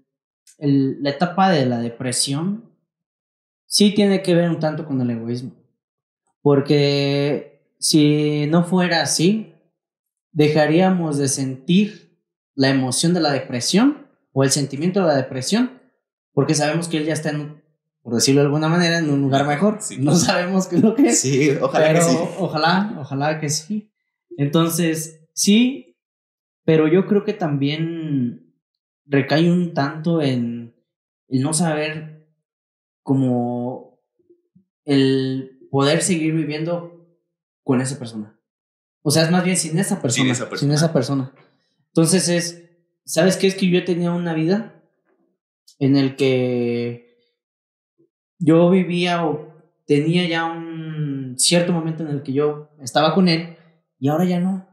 [0.59, 2.71] la etapa de la depresión
[3.67, 5.53] sí tiene que ver un tanto con el egoísmo,
[6.43, 9.55] porque si no fuera así,
[10.33, 12.21] dejaríamos de sentir
[12.55, 15.81] la emoción de la depresión o el sentimiento de la depresión,
[16.33, 17.64] porque sabemos que él ya está en,
[18.05, 19.79] por decirlo de alguna manera, en un lugar mejor.
[19.99, 21.21] No sabemos qué es lo que es.
[21.21, 22.19] Sí, ojalá pero que sí.
[22.39, 23.91] Ojalá, ojalá que sí.
[24.37, 25.97] Entonces, sí,
[26.67, 28.55] pero yo creo que también
[29.07, 30.75] recae un tanto en
[31.29, 32.29] el no saber
[33.03, 34.03] como
[34.85, 37.09] el poder seguir viviendo
[37.63, 38.39] con esa persona.
[39.01, 40.25] O sea, es más bien sin esa persona.
[40.25, 40.61] Sin esa persona.
[40.61, 41.33] Sin esa persona.
[41.87, 42.65] Entonces es,
[43.07, 43.47] ¿sabes qué?
[43.47, 44.83] Es que yo tenía una vida
[45.79, 47.14] en el que
[48.45, 49.55] yo vivía o
[49.87, 53.57] tenía ya un cierto momento en el que yo estaba con él
[53.99, 54.69] y ahora ya no.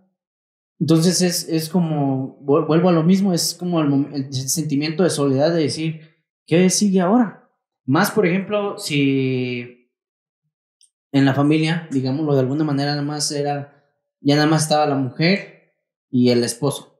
[0.77, 5.53] Entonces es, es como, vuelvo a lo mismo, es como el, el, sentimiento de soledad
[5.53, 6.01] de decir,
[6.45, 7.49] ¿qué sigue ahora?
[7.85, 9.89] Más, por ejemplo, si
[11.11, 13.77] en la familia, digámoslo de alguna manera, nada más era
[14.19, 15.73] ya nada más estaba la mujer
[16.09, 16.99] y el esposo.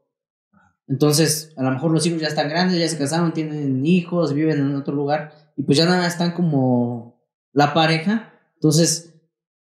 [0.88, 4.60] Entonces, a lo mejor los hijos ya están grandes, ya se casaron, tienen hijos, viven
[4.60, 7.22] en otro lugar y pues ya nada están como
[7.54, 8.34] la pareja.
[8.56, 9.14] Entonces,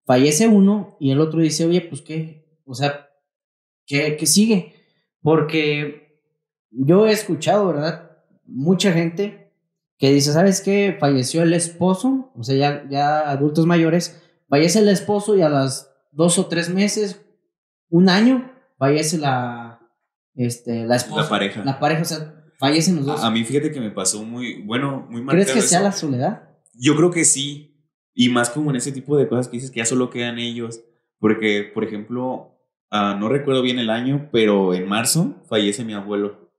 [0.06, 3.10] fallece uno y el otro dice, oye, pues qué, o sea,
[3.86, 4.76] ¿qué, qué sigue?
[5.22, 6.24] Porque
[6.72, 8.18] yo he escuchado, ¿verdad?
[8.46, 9.52] Mucha gente
[9.98, 10.96] que dice, ¿sabes qué?
[10.98, 15.94] Falleció el esposo, o sea, ya, ya adultos mayores, fallece el esposo y a las
[16.14, 17.26] dos o tres meses
[17.90, 19.82] un año fallece la,
[20.34, 21.24] este, la esposa.
[21.24, 21.66] La pareja.
[21.66, 23.24] La pareja, o sea, fallecen los dos.
[23.24, 25.34] A, mí fíjate que me pasó muy, bueno, muy mal.
[25.34, 26.50] ¿Crees que sea la soledad?
[26.76, 27.78] Yo creo que sí.
[28.14, 30.82] Y más como en ese tipo de cosas que dices que ya solo quedan ellos.
[31.20, 32.60] Porque, por ejemplo,
[32.92, 36.52] uh, no recuerdo bien el año, pero en marzo fallece mi abuelo.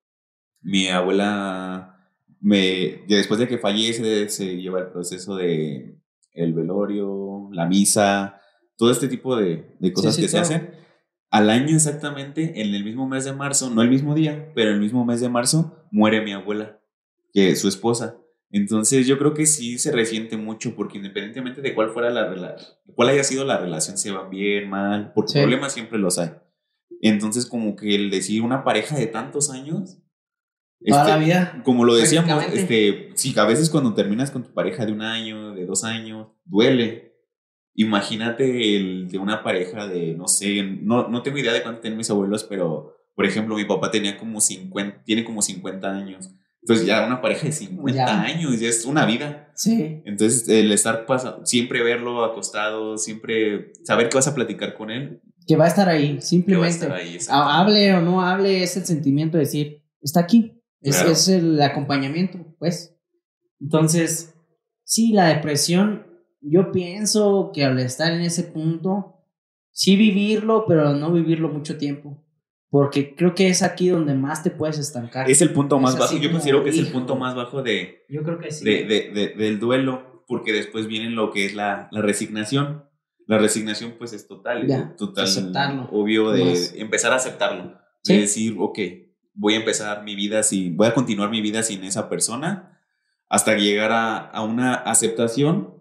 [0.63, 2.09] Mi abuela,
[2.41, 5.97] me, después de que fallece, se lleva el proceso de
[6.33, 8.41] el velorio, la misa,
[8.77, 10.80] todo este tipo de, de cosas sí, sí, que se hacen
[11.31, 14.81] al año exactamente, en el mismo mes de marzo, no el mismo día, pero el
[14.81, 16.81] mismo mes de marzo, muere mi abuela,
[17.33, 18.19] que es su esposa.
[18.51, 22.73] Entonces yo creo que sí se resiente mucho porque independientemente de cuál fuera la relación,
[22.97, 25.39] cuál haya sido la relación, se van bien, mal, porque sí.
[25.39, 26.31] problemas siempre los hay.
[27.01, 30.03] Entonces como que el decir una pareja de tantos años,
[30.81, 31.63] este, la vida.
[31.65, 35.55] Como lo decíamos, este, sí, a veces cuando terminas con tu pareja de un año,
[35.55, 37.10] de dos años, duele,
[37.75, 41.97] Imagínate el de una pareja de, no sé, no, no tengo idea de cuánto tienen
[41.97, 46.31] mis abuelos, pero, por ejemplo, mi papá tenía como 50, tiene como 50 años.
[46.63, 48.23] Entonces ya una pareja de 50 ya.
[48.23, 49.51] años, ya es una vida.
[49.55, 50.03] Sí.
[50.05, 55.23] Entonces el estar pasando, siempre verlo acostado, siempre saber que vas a platicar con él.
[55.47, 56.87] Que va a estar ahí, simplemente.
[56.87, 60.61] Va a estar ahí, hable o no hable, es el sentimiento de decir, está aquí.
[60.83, 61.13] Es, claro.
[61.13, 62.95] es el acompañamiento, pues.
[63.61, 64.35] Entonces,
[64.85, 66.07] sí, la depresión
[66.41, 69.21] yo pienso que al estar en ese punto,
[69.71, 72.25] sí vivirlo, pero no vivirlo mucho tiempo.
[72.71, 75.29] Porque creo que es aquí donde más te puedes estancar.
[75.29, 76.17] Es el punto más es bajo.
[76.17, 76.81] Yo considero que hijo.
[76.81, 78.05] es el punto más bajo de.
[78.09, 78.65] Yo creo que sí.
[78.65, 82.85] De, de, de, del duelo, porque después viene lo que es la, la resignación.
[83.27, 84.69] La resignación, pues es total.
[84.69, 85.25] Ya, total.
[85.25, 85.89] Aceptarlo.
[85.91, 86.73] Obvio de más.
[86.77, 87.77] empezar a aceptarlo.
[88.05, 88.15] ¿Sí?
[88.15, 88.79] De decir, ok,
[89.35, 90.77] voy a empezar mi vida sin.
[90.77, 92.81] Voy a continuar mi vida sin esa persona
[93.29, 95.80] hasta llegar a, a una aceptación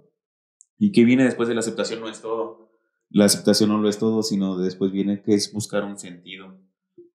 [0.79, 1.99] ¿Y qué viene después de la aceptación?
[1.99, 2.71] No es todo.
[3.09, 6.57] La aceptación no lo es todo, sino después viene que es buscar un sentido.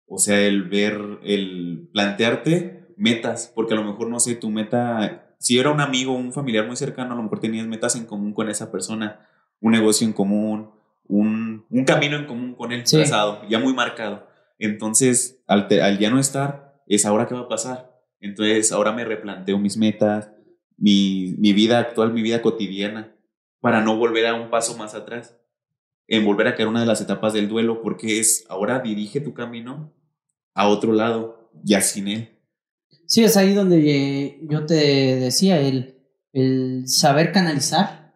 [0.07, 5.35] O sea, el ver, el plantearte metas, porque a lo mejor, no sé, tu meta,
[5.38, 8.35] si era un amigo, un familiar muy cercano, a lo mejor tenías metas en común
[8.35, 9.27] con esa persona,
[9.61, 10.70] un negocio en común,
[11.09, 12.96] un, un camino en común con él, sí.
[12.96, 14.27] trazado, ya muy marcado.
[14.59, 17.98] Entonces, al, te, al ya no estar, es ahora qué va a pasar.
[18.21, 20.31] Entonces, ahora me replanteo mis metas,
[20.77, 23.13] mi, mi vida actual, mi vida cotidiana
[23.65, 25.38] para no volver a un paso más atrás,
[26.06, 29.33] en volver a caer una de las etapas del duelo, porque es ahora dirige tu
[29.33, 29.90] camino
[30.52, 32.29] a otro lado, ya sin él.
[33.06, 35.98] Sí, es ahí donde yo te decía, el,
[36.35, 38.12] el saber canalizar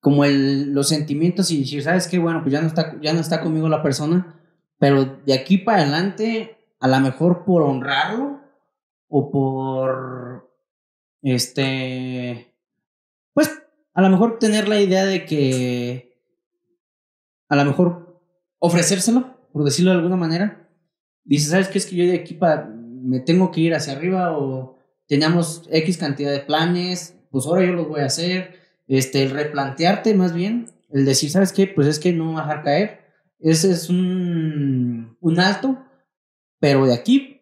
[0.00, 2.18] como el, los sentimientos y decir, ¿sabes qué?
[2.18, 4.40] Bueno, pues ya no, está, ya no está conmigo la persona,
[4.78, 8.40] pero de aquí para adelante, a lo mejor por honrarlo
[9.08, 10.50] o por,
[11.20, 12.55] este,
[13.96, 16.20] a lo mejor tener la idea de que
[17.48, 18.20] a lo mejor
[18.58, 20.68] ofrecérselo, por decirlo de alguna manera,
[21.24, 21.78] dices, ¿sabes qué?
[21.78, 24.76] Es que yo de aquí para, me tengo que ir hacia arriba o
[25.08, 28.60] teníamos X cantidad de planes, pues ahora yo los voy a hacer.
[28.86, 31.66] Este, el replantearte más bien, el decir, ¿sabes qué?
[31.66, 33.00] Pues es que no dejar caer.
[33.40, 35.82] Ese es un, un alto,
[36.60, 37.35] pero de aquí,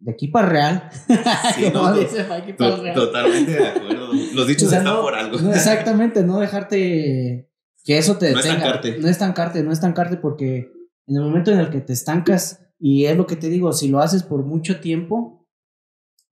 [0.00, 0.90] de aquí para real.
[1.54, 2.94] Sí, no, dice, aquí para real.
[2.94, 4.12] Totalmente de acuerdo.
[4.34, 5.38] Los dichos están por algo.
[5.52, 7.50] exactamente, no dejarte
[7.84, 8.44] que eso te detenga.
[8.44, 8.98] No estancarte.
[8.98, 10.72] No estancarte, no estancarte porque
[11.06, 13.88] en el momento en el que te estancas, y es lo que te digo, si
[13.88, 15.46] lo haces por mucho tiempo,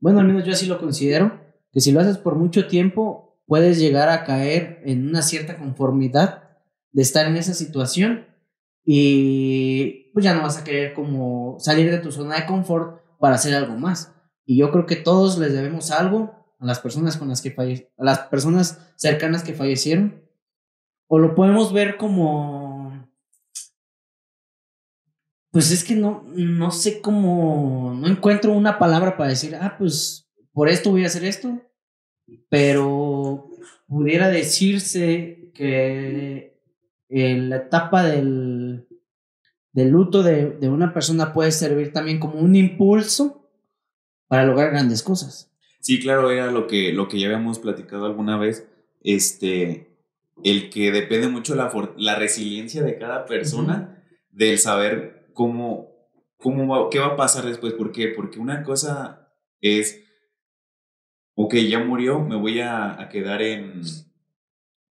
[0.01, 1.41] bueno, al menos yo así lo considero,
[1.73, 6.45] que si lo haces por mucho tiempo, puedes llegar a caer en una cierta conformidad
[6.93, 8.27] de estar en esa situación
[8.85, 13.35] y pues ya no vas a querer como salir de tu zona de confort para
[13.37, 14.14] hacer algo más.
[14.45, 17.55] Y yo creo que todos les debemos algo a las personas con las que
[17.97, 20.23] a las personas cercanas que fallecieron.
[21.07, 23.09] O lo podemos ver como
[25.51, 30.29] pues es que no no sé cómo no encuentro una palabra para decir, ah, pues
[30.53, 31.62] por esto voy a hacer esto,
[32.49, 33.51] pero
[33.87, 36.59] pudiera decirse que
[37.09, 38.57] en la etapa del,
[39.79, 43.49] del luto de, de, una persona puede servir también como un impulso
[44.26, 45.53] para lograr grandes cosas.
[45.81, 48.66] Sí, claro, era lo que, lo que ya habíamos platicado alguna vez,
[49.03, 49.97] este,
[50.43, 55.93] el que depende mucho la, la resiliencia de cada persona, del saber cómo,
[56.37, 58.09] cómo qué va a pasar después, ¿por qué?
[58.09, 60.03] Porque una cosa es
[61.41, 63.83] ok, ya murió, me voy a, a, quedar en,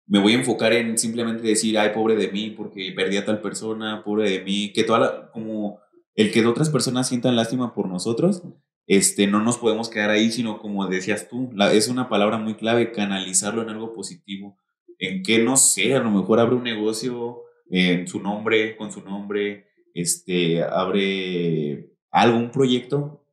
[0.06, 3.40] me voy a enfocar en simplemente decir, ay, pobre de mí, porque perdí a tal
[3.40, 5.80] persona, pobre de mí, que toda la, como
[6.14, 8.42] el que otras personas sientan lástima por nosotros,
[8.86, 12.54] este, no nos podemos quedar ahí, sino como decías tú, la, es una palabra muy
[12.54, 14.56] clave, canalizarlo en algo positivo,
[14.98, 19.02] en que, no sé, a lo mejor abre un negocio en su nombre, con su
[19.02, 23.24] nombre, este, abre algún proyecto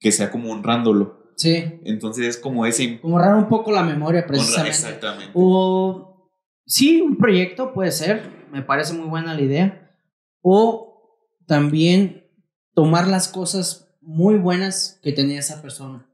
[0.00, 1.80] que sea como honrándolo Sí.
[1.84, 3.00] Entonces es como ese...
[3.00, 4.70] Como honrar un poco la memoria, precisamente.
[4.70, 5.32] exactamente.
[5.34, 6.30] O
[6.64, 9.94] sí, un proyecto puede ser, me parece muy buena la idea.
[10.40, 12.26] O también
[12.74, 16.08] tomar las cosas muy buenas que tenía esa persona.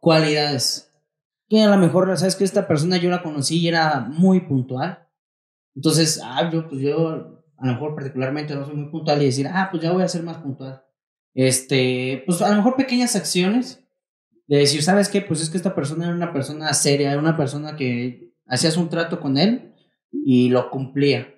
[0.00, 0.92] Cualidades.
[1.48, 5.06] Que a lo mejor, sabes que esta persona yo la conocí y era muy puntual.
[5.74, 9.46] Entonces, ah, yo, pues yo, a lo mejor particularmente no soy muy puntual y decir,
[9.46, 10.82] ah, pues ya voy a ser más puntual.
[11.34, 13.84] Este, pues a lo mejor pequeñas acciones
[14.48, 15.20] de decir, ¿sabes qué?
[15.20, 18.88] Pues es que esta persona era una persona seria, era una persona que hacías un
[18.88, 19.74] trato con él
[20.10, 21.34] y lo cumplía.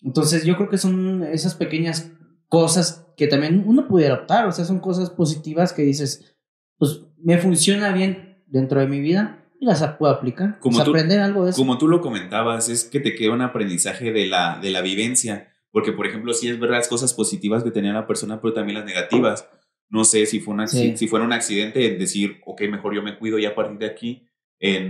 [0.00, 2.10] Entonces yo creo que son esas pequeñas
[2.48, 6.34] cosas que también uno pudiera optar, o sea, son cosas positivas que dices,
[6.78, 10.58] pues me funciona bien dentro de mi vida y las puedo aplicar.
[10.60, 11.58] Como tú, aprender algo de eso.
[11.58, 15.52] Como tú lo comentabas, es que te queda un aprendizaje de la, de la vivencia,
[15.72, 18.78] porque por ejemplo, sí es verdad las cosas positivas que tenía la persona, pero también
[18.78, 19.46] las negativas
[19.88, 23.38] no sé si, fue una, si fuera un accidente, decir, ok, mejor yo me cuido
[23.38, 24.28] ya a partir de aquí.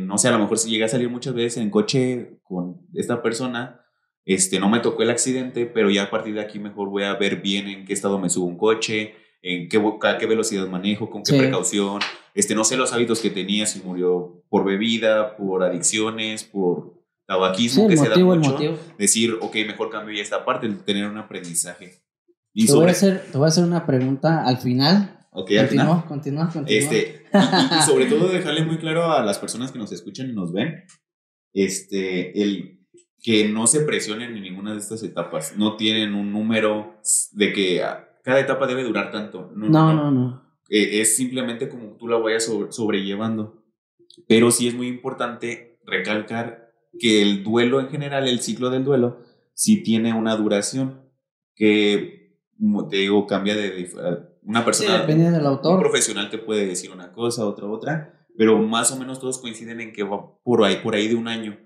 [0.00, 3.22] no sé, a lo mejor si llegué a salir muchas veces en coche con esta
[3.22, 3.80] persona,
[4.24, 7.14] este, no me tocó el accidente, pero ya a partir de aquí mejor voy a
[7.14, 11.10] ver bien en qué estado me subo un coche, en qué, a qué velocidad manejo,
[11.10, 12.00] con qué precaución,
[12.34, 16.94] este, no sé los hábitos que tenía, si murió por bebida, por adicciones, por
[17.26, 18.78] tabaquismo, que se da mucho.
[18.98, 22.05] Decir, ok, mejor cambio ya esta parte, tener un aprendizaje
[22.64, 25.26] te, voy a hacer, te voy a hacer una pregunta al final.
[25.32, 26.04] Ok, continúa, al final.
[26.06, 26.78] Continúa, continúa.
[26.78, 30.52] Este, y, sobre todo dejarle muy claro a las personas que nos escuchan y nos
[30.52, 30.84] ven,
[31.52, 32.76] este, el
[33.22, 35.54] que no se presionen en ninguna de estas etapas.
[35.56, 36.94] No tienen un número
[37.32, 37.82] de que
[38.22, 39.50] cada etapa debe durar tanto.
[39.54, 40.10] No, no, no.
[40.10, 43.64] no, eh, es simplemente como tú la vayas sobrellevando.
[44.28, 49.22] Pero sí es muy importante recalcar que el duelo en general, el ciclo del duelo,
[49.54, 51.02] sí tiene una duración
[51.54, 52.25] que
[52.90, 53.88] te digo, cambia de eh,
[54.42, 55.76] una persona, del autor.
[55.76, 59.80] un profesional te puede decir una cosa, otra, otra, pero más o menos todos coinciden
[59.80, 61.58] en que va por ahí, por ahí de un año.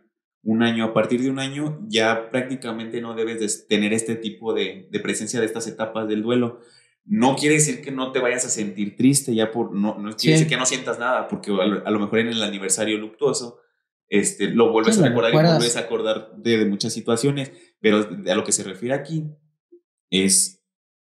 [0.42, 4.54] Un año, a partir de un año ya prácticamente no debes de tener este tipo
[4.54, 6.60] de, de presencia de estas etapas del duelo.
[7.04, 10.38] No quiere decir que no te vayas a sentir triste, ya por, no, no quiere
[10.38, 13.58] decir que no sientas nada, porque a lo, mejor en el aniversario luctuoso
[14.08, 18.34] este, lo vuelves a recordar y vuelves a acordar de, de muchas situaciones, pero a
[18.34, 19.26] lo que se refiere aquí
[20.08, 20.59] es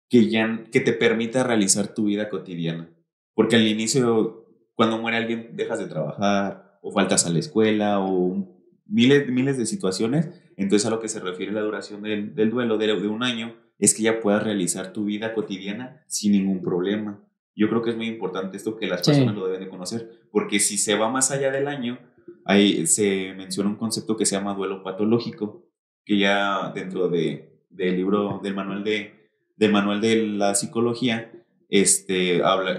[0.09, 2.89] que, ya, que te permita realizar tu vida cotidiana.
[3.35, 8.59] Porque al inicio, cuando muere alguien, dejas de trabajar o faltas a la escuela o
[8.87, 10.29] miles, miles de situaciones.
[10.57, 13.55] Entonces a lo que se refiere la duración del, del duelo de, de, un año
[13.79, 17.23] es que ya puedas realizar tu vida cotidiana sin ningún problema.
[17.55, 20.61] Yo creo que es muy importante esto que las personas lo deben de conocer, porque
[20.61, 21.99] si se va más allá del año,
[22.45, 25.69] ahí se menciona un concepto que se llama duelo patológico,
[26.05, 29.18] que ya dentro de, del libro, del manual de,
[29.59, 31.33] del manual de la psicología,
[31.69, 32.79] este, habla,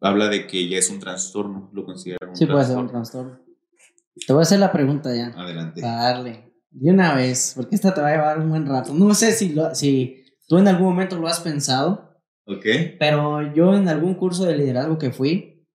[0.00, 3.40] habla de que ya es un trastorno, lo consideran un Sí, puede ser un trastorno.
[4.26, 5.26] Te voy a hacer la pregunta ya.
[5.36, 5.82] Adelante.
[5.82, 6.52] Para darle.
[6.70, 8.94] De una vez, porque esta te va a llevar un buen rato.
[8.94, 12.16] No sé si, lo, si tú en algún momento lo has pensado.
[12.46, 12.64] Ok.
[12.98, 15.66] Pero yo en algún curso de liderazgo que fui,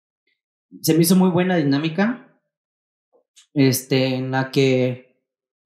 [0.82, 2.27] se me hizo muy buena dinámica.
[3.53, 5.17] Este, en la que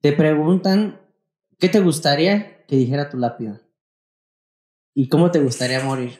[0.01, 0.99] te preguntan
[1.59, 3.61] qué te gustaría que dijera tu lápida.
[4.96, 6.20] ¿Y cómo te gustaría morir?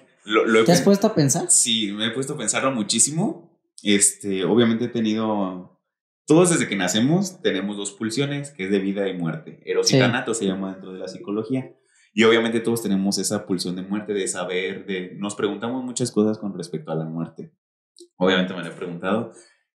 [0.66, 1.50] ¿Te has puesto a pensar?
[1.50, 3.58] Sí, me he puesto a pensarlo muchísimo.
[3.82, 5.80] Este, obviamente he tenido.
[6.28, 9.62] Todos desde que nacemos tenemos dos pulsiones, que es de vida y muerte.
[9.66, 11.74] Eros y tanato se llama dentro de la psicología.
[12.14, 15.16] Y obviamente todos tenemos esa pulsión de muerte, de saber, de.
[15.16, 17.54] Nos preguntamos muchas cosas con respecto a la muerte.
[18.18, 19.32] Obviamente me lo he preguntado.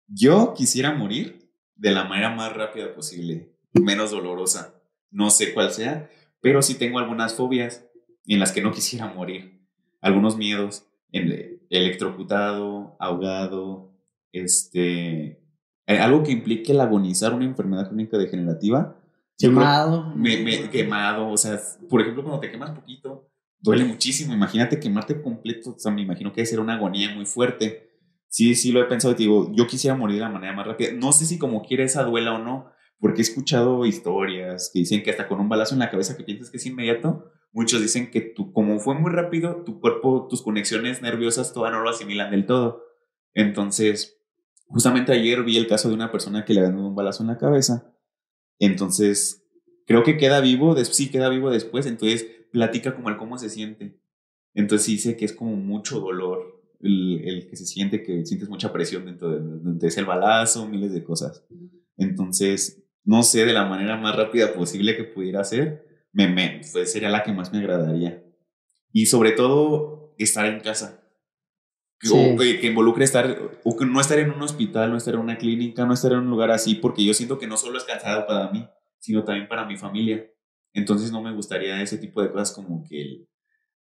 [0.08, 4.82] Yo quisiera morir de la manera más rápida posible, menos dolorosa.
[5.12, 6.10] No sé cuál sea,
[6.42, 7.87] pero sí tengo algunas fobias
[8.34, 9.62] en las que no quisiera morir.
[10.02, 13.92] Algunos miedos, electrocutado, ahogado,
[14.32, 15.42] este,
[15.88, 18.98] eh, algo que implique el agonizar una enfermedad crónica degenerativa.
[19.38, 20.14] Quemado.
[20.16, 21.60] Me, quemado, o sea,
[21.90, 24.34] por ejemplo, cuando te quemas poquito, duele muchísimo.
[24.34, 27.88] Imagínate quemarte completo, o sea, me imagino que debe ser una agonía muy fuerte.
[28.30, 30.92] Sí, sí, lo he pensado, te digo, yo quisiera morir de la manera más rápida.
[30.94, 32.70] No sé si como quiera esa duela o no,
[33.00, 36.24] porque he escuchado historias que dicen que hasta con un balazo en la cabeza que
[36.24, 40.42] piensas que es inmediato, muchos dicen que tú, como fue muy rápido, tu cuerpo, tus
[40.42, 42.84] conexiones nerviosas todavía no lo asimilan del todo.
[43.34, 44.20] Entonces,
[44.68, 47.38] justamente ayer vi el caso de una persona que le dado un balazo en la
[47.38, 47.94] cabeza.
[48.60, 49.44] Entonces,
[49.86, 54.00] creo que queda vivo, sí queda vivo después, entonces platica como el cómo se siente.
[54.54, 59.06] Entonces dice que es como mucho dolor el, que se siente, que sientes mucha presión
[59.06, 61.46] dentro de, de, ese balazo, miles de cosas.
[61.98, 65.87] Entonces, no sé, de la manera más rápida posible que pudiera ser,
[66.18, 68.24] me, me pues, sería la que más me agradaría.
[68.92, 71.04] Y sobre todo, estar en casa.
[72.00, 75.86] que involucre estar, o que no estar en un hospital, no estar en una clínica,
[75.86, 78.50] no estar en un lugar así, porque yo siento que no solo es cansado para
[78.50, 80.26] mí, sino también para mi familia.
[80.74, 83.28] Entonces no me gustaría ese tipo de cosas como que,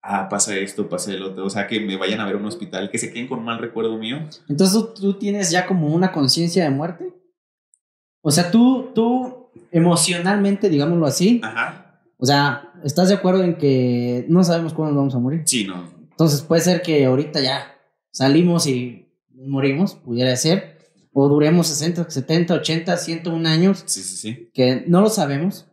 [0.01, 2.47] ah, pasa esto, pasa el otro, o sea, que me vayan a ver a un
[2.47, 4.21] hospital, que se queden con un mal recuerdo mío.
[4.49, 7.13] Entonces tú tienes ya como una conciencia de muerte.
[8.23, 11.43] O sea, tú, tú emocionalmente, digámoslo así.
[11.45, 11.82] Ajá.
[12.23, 15.43] O sea, ¿estás de acuerdo en que no sabemos cuándo vamos a morir?
[15.45, 15.93] Sí, no.
[16.11, 17.77] Entonces puede ser que ahorita ya
[18.13, 20.79] salimos y morimos, pudiera ser.
[21.13, 23.83] O duremos 60, 70, 80, 101 años.
[23.87, 24.51] Sí, sí, sí.
[24.55, 25.67] Que no lo sabemos.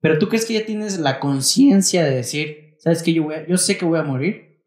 [0.00, 3.14] Pero tú crees que ya tienes la conciencia de decir, ¿sabes qué?
[3.14, 4.62] Yo, voy yo sé que voy a morir.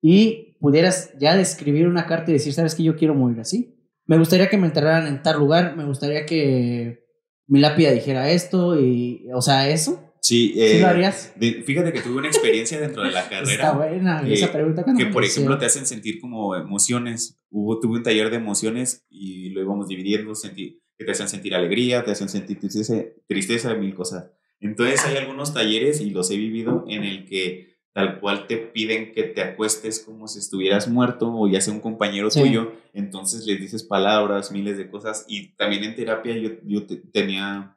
[0.00, 2.82] Y pudieras ya describir una carta y decir, ¿sabes qué?
[2.82, 7.06] Yo quiero morir así me gustaría que me enterraran en tal lugar, me gustaría que
[7.46, 10.11] mi lápida dijera esto y, o sea, eso.
[10.22, 11.34] Sí, eh, lo harías?
[11.66, 13.52] fíjate que tuve una experiencia dentro de la carrera.
[13.52, 14.84] Está buena esa pregunta.
[14.96, 17.40] Que, por ejemplo, te hacen sentir como emociones.
[17.50, 21.54] Hubo, tuve un taller de emociones y lo íbamos dividiendo, sentir, que te hacen sentir
[21.54, 22.94] alegría, te hacen sentir tristeza,
[23.26, 24.30] tristeza, mil cosas.
[24.60, 29.12] Entonces hay algunos talleres, y los he vivido, en el que tal cual te piden
[29.12, 33.60] que te acuestes como si estuvieras muerto o ya sea un compañero tuyo, entonces les
[33.60, 37.76] dices palabras, miles de cosas y también en terapia yo, yo tenía,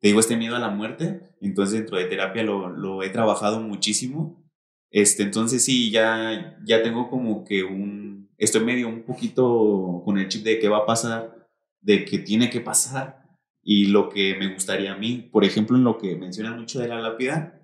[0.00, 3.60] te digo, este miedo a la muerte, entonces dentro de terapia lo, lo, he trabajado
[3.60, 4.42] muchísimo,
[4.90, 10.28] este, entonces sí, ya, ya tengo como que un, estoy medio un poquito con el
[10.28, 11.48] chip de qué va a pasar,
[11.80, 13.20] de qué tiene que pasar
[13.62, 16.88] y lo que me gustaría a mí, por ejemplo, en lo que menciona mucho de
[16.88, 17.60] la lápida,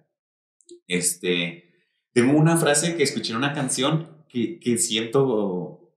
[0.86, 1.66] este,
[2.12, 5.94] tengo una frase que escuché en una canción que, que siento.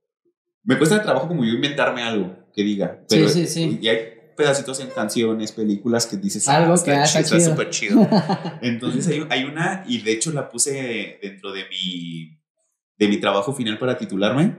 [0.64, 3.06] Me cuesta trabajo como yo inventarme algo que diga.
[3.08, 3.80] Pero sí, sí, sí.
[3.82, 6.48] Y hay pedacitos en canciones, películas que dices.
[6.48, 7.42] Ah, algo que está chido.
[7.42, 8.08] súper chido.
[8.62, 12.40] Entonces hay, hay, una, y de hecho la puse dentro de mi,
[12.98, 14.56] de mi trabajo final para titularme.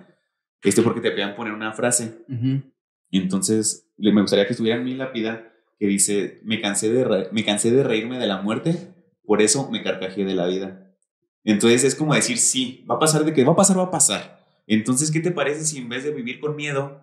[0.63, 2.19] Este porque te puedan poner una frase.
[3.09, 7.43] Y entonces me gustaría que estuviera en mi lápida que dice: me cansé, de me
[7.43, 8.93] cansé de reírme de la muerte,
[9.25, 10.95] por eso me carcajé de la vida.
[11.43, 13.91] Entonces es como decir, sí, va a pasar de que va a pasar, va a
[13.91, 14.45] pasar.
[14.67, 17.03] Entonces, ¿qué te parece si en vez de vivir con miedo,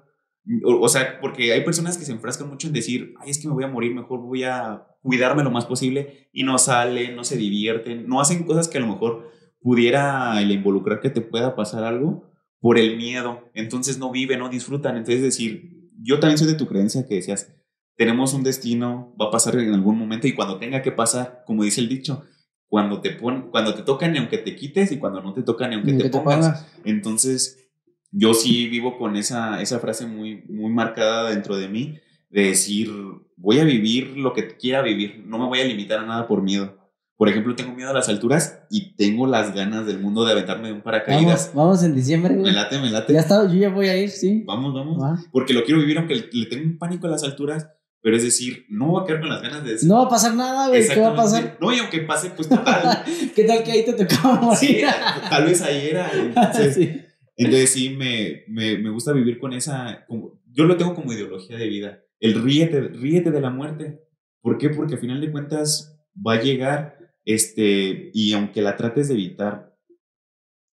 [0.63, 3.53] o, sea, porque hay personas que se enfrascan mucho en decir, ay, es que me
[3.53, 7.37] voy a morir, mejor voy a cuidarme lo más posible y no salen, no se
[7.37, 9.29] divierten, no hacen cosas que a lo mejor
[9.59, 12.29] pudiera el involucrar que te pueda pasar algo
[12.59, 13.49] por el miedo.
[13.53, 14.95] Entonces no viven, no disfrutan.
[14.95, 17.53] Entonces decir, yo también soy de tu creencia que decías,
[17.95, 21.63] tenemos un destino, va a pasar en algún momento y cuando tenga que pasar, como
[21.63, 22.23] dice el dicho,
[22.67, 25.71] cuando te, pon, cuando te tocan ni aunque te quites y cuando no te tocan
[25.71, 26.67] ni aunque te, pongas.
[26.83, 27.66] Entonces,
[28.12, 31.99] yo sí vivo con esa, esa frase muy, muy marcada dentro de mí,
[32.30, 32.91] de decir,
[33.36, 36.41] voy a vivir lo que quiera vivir, no me voy a limitar a nada por
[36.41, 36.78] miedo.
[37.18, 40.68] Por ejemplo, tengo miedo a las alturas y tengo las ganas del mundo de aventarme
[40.68, 41.47] de un paracaídas.
[41.47, 43.12] Vamos, vamos en diciembre, Me late, me late.
[43.12, 44.43] Ya está, yo ya voy a ir, sí.
[44.45, 45.26] Vamos, vamos.
[45.32, 47.68] Porque lo quiero vivir aunque le tengo un pánico a las alturas.
[48.01, 49.89] Pero es decir, no voy a quedar con las ganas de decir.
[49.89, 50.88] No va a pasar nada, güey.
[50.88, 51.58] ¿Qué va a pasar?
[51.60, 53.03] No, y aunque pase, pues total.
[53.36, 54.60] ¿Qué tal que ahí te tocaba morir?
[54.60, 54.82] Sí,
[55.30, 56.12] tal vez ahí era.
[56.14, 57.01] Entonces sí,
[57.38, 60.05] entonces, sí me, me, me, gusta vivir con esa.
[60.07, 62.03] Como, yo lo tengo como ideología de vida.
[62.19, 64.01] El ríete, ríete de la muerte.
[64.41, 64.69] ¿Por qué?
[64.69, 69.77] Porque al final de cuentas va a llegar este, y aunque la trates de evitar,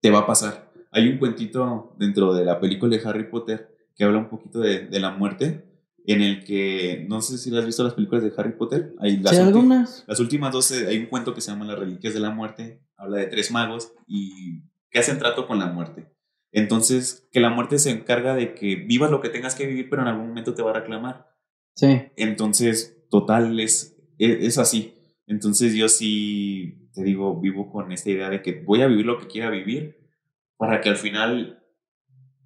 [0.00, 0.70] te va a pasar.
[0.90, 4.86] Hay un cuentito dentro de la película de Harry Potter que habla un poquito de,
[4.86, 5.64] de la muerte,
[6.06, 8.94] en el que, no sé si has visto las películas de Harry Potter.
[8.98, 10.04] Hay las, algunas.
[10.06, 13.18] las últimas 12, hay un cuento que se llama Las Reliquias de la Muerte, habla
[13.18, 16.08] de tres magos y que hacen trato con la muerte.
[16.52, 20.02] Entonces, que la muerte se encarga de que vivas lo que tengas que vivir, pero
[20.02, 21.26] en algún momento te va a reclamar.
[21.74, 22.02] Sí.
[22.16, 24.94] Entonces, total, es, es así.
[25.26, 29.18] Entonces yo sí, te digo, vivo con esta idea de que voy a vivir lo
[29.18, 30.10] que quiera vivir
[30.56, 31.60] para que al final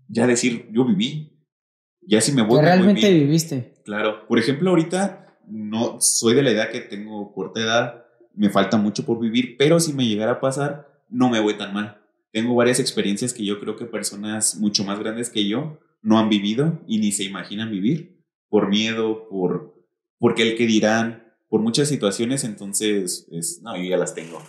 [0.09, 1.31] ya decir, yo viví.
[2.07, 2.61] Ya si me voy...
[2.61, 3.75] Realmente viviste.
[3.85, 4.27] Claro.
[4.29, 9.05] Por ejemplo, ahorita no soy de la idea que tengo corta edad, me falta mucho
[9.07, 12.04] por vivir, pero si me llegara a pasar, no me voy tan mal.
[12.35, 16.29] Tengo varias experiencias que yo creo que personas mucho más grandes que yo no han
[16.29, 19.73] vivido y ni se imaginan vivir por miedo, por
[20.19, 24.43] porque el que dirán, por muchas situaciones, entonces, es, no, yo ya las tengo.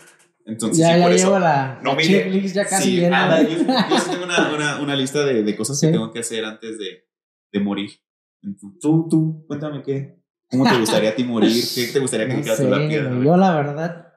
[0.48, 3.02] Entonces, ya, sí, ya por llevo eso, la, no, la mire, checklist ya casi sí,
[3.08, 5.86] nada, yo, yo sí tengo una, una, una lista de, de cosas Sí.
[5.88, 7.06] que tengo que hacer antes de,
[7.52, 7.92] de morir.
[8.42, 10.18] Entonces, tú, tú, cuéntame qué,
[10.50, 13.12] cómo te gustaría a ti morir, qué te gustaría que No sé, tú la piedra.
[13.24, 14.14] yo la verdad,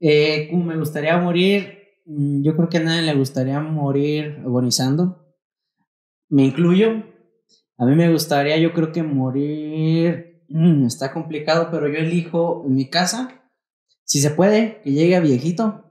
[0.00, 1.77] eh, me gustaría morir,
[2.08, 5.26] yo creo que a nadie le gustaría morir agonizando.
[6.30, 7.04] Me incluyo.
[7.76, 12.74] A mí me gustaría, yo creo que morir mm, está complicado, pero yo elijo en
[12.74, 13.42] mi casa,
[14.04, 15.84] si se puede, que llegue a viejito.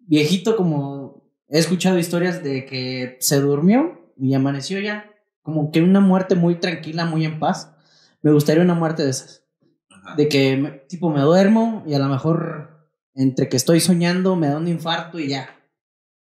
[0.00, 5.10] Viejito como he escuchado historias de que se durmió y amaneció ya,
[5.42, 7.72] como que una muerte muy tranquila, muy en paz.
[8.20, 9.44] Me gustaría una muerte de esas
[9.90, 10.16] Ajá.
[10.16, 12.71] de que tipo me duermo y a lo mejor
[13.14, 15.58] entre que estoy soñando me da un infarto y ya.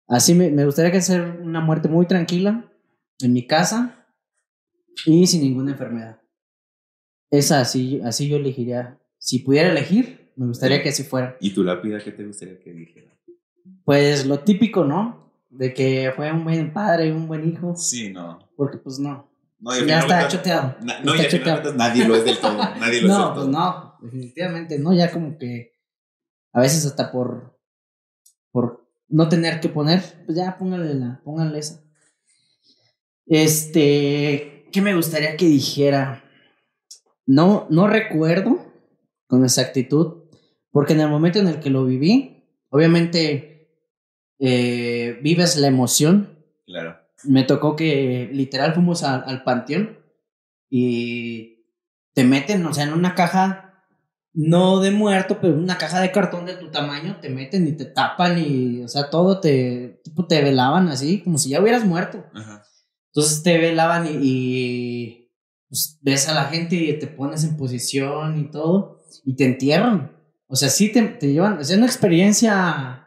[0.08, 2.70] Así me, me gustaría que sea una muerte muy tranquila
[3.20, 4.06] en mi casa
[5.06, 6.20] y sin ninguna enfermedad.
[7.30, 8.98] Esa así, así yo elegiría.
[9.18, 11.36] Si pudiera elegir, me gustaría que así fuera.
[11.40, 13.12] ¿Y tu lápida qué te gustaría que dijera?
[13.84, 15.32] Pues lo típico, ¿no?
[15.50, 17.74] De que fue un buen padre, un buen hijo.
[17.76, 18.38] Sí, no.
[18.56, 19.30] Porque pues no.
[19.58, 20.76] no y ya está choteado.
[20.80, 21.74] no, y está final choteado.
[21.74, 22.56] nadie lo es del todo.
[22.78, 23.48] Nadie lo es No, del pues todo.
[23.48, 25.73] no, definitivamente no, ya como que
[26.54, 27.58] a veces hasta por
[28.50, 31.82] por no tener que poner, pues ya póngale la, póngale esa.
[33.26, 36.24] Este, ¿qué me gustaría que dijera?
[37.26, 38.58] No, no recuerdo
[39.26, 40.24] con exactitud,
[40.70, 43.70] porque en el momento en el que lo viví, obviamente
[44.38, 46.96] eh, vives la emoción, Claro.
[47.24, 49.98] me tocó que literal fuimos a- al panteón
[50.70, 51.64] y
[52.14, 53.73] te meten, o sea, en una caja,
[54.34, 57.84] no de muerto, pero una caja de cartón de tu tamaño, te meten y te
[57.84, 62.24] tapan y, o sea, todo te, tipo, te velaban así, como si ya hubieras muerto.
[62.34, 62.64] Ajá.
[63.12, 65.30] Entonces te velaban y, y,
[65.68, 70.16] pues, ves a la gente y te pones en posición y todo, y te entierran.
[70.48, 73.06] O sea, sí te, te llevan, es una experiencia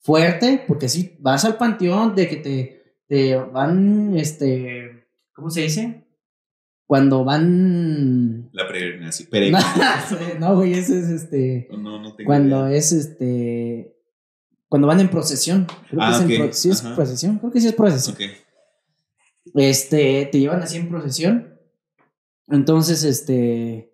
[0.00, 6.03] fuerte, porque sí vas al panteón de que te, te van, este, ¿cómo se dice?
[6.86, 8.50] Cuando van...
[8.52, 9.28] La peregrinación.
[10.40, 11.68] no, güey, ese es este...
[11.70, 12.78] No, no tengo Cuando idea.
[12.78, 13.96] es este...
[14.68, 15.66] Cuando van en procesión.
[15.88, 17.38] Creo Ah, que es en pro- sí es procesión.
[17.38, 18.16] Creo que sí es procesión.
[19.54, 21.58] Este, te llevan así en procesión.
[22.48, 23.92] Entonces, este,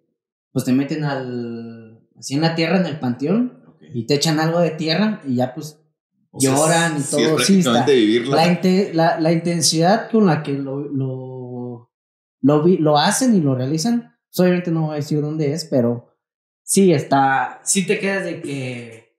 [0.53, 3.63] pues te meten al, así en la tierra, en el panteón,
[3.93, 5.79] y te echan algo de tierra y ya pues
[6.31, 7.87] O sea, lloran y sí todo, Es sí, está.
[7.87, 8.61] la,
[8.95, 11.40] la, la intensidad con la que lo, lo,
[12.43, 15.65] lo, vi- lo hacen y lo realizan, pues, obviamente no voy a decir dónde es,
[15.67, 16.17] pero
[16.63, 19.17] sí está, sí te quedas de que,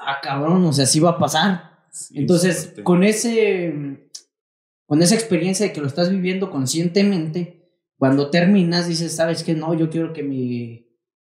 [0.00, 1.70] ah, cabrón, o sea, sí va a pasar.
[1.90, 4.00] Sí, Entonces, con ese
[4.86, 9.54] con esa experiencia de que lo estás viviendo conscientemente, cuando terminas dices, "¿Sabes qué?
[9.54, 10.86] No, yo quiero que mi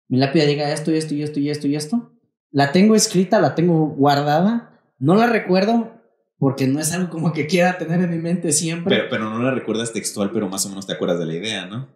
[0.08, 2.14] mi lápida diga esto y esto y esto y esto y esto."
[2.52, 5.92] La tengo escrita, la tengo guardada, no la recuerdo
[6.38, 8.96] porque no es algo como que quiera tener en mi mente siempre.
[8.96, 11.66] Pero, pero no la recuerdas textual, pero más o menos te acuerdas de la idea,
[11.66, 11.88] ¿no?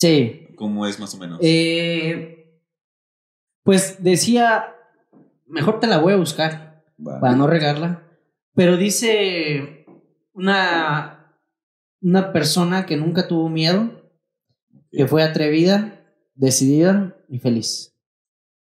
[0.00, 0.48] sí.
[0.56, 1.38] ¿Cómo es más o menos?
[1.42, 2.60] Eh,
[3.64, 4.74] pues decía,
[5.46, 6.72] mejor te la voy a buscar.
[6.98, 7.20] Vale.
[7.20, 8.02] para no regarla.
[8.54, 9.86] Pero dice
[10.34, 11.36] una,
[12.00, 13.90] una persona que nunca tuvo miedo,
[14.90, 16.00] que fue atrevida,
[16.34, 17.96] decidida y feliz.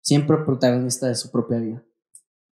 [0.00, 1.85] siempre protagonista de su propia vida.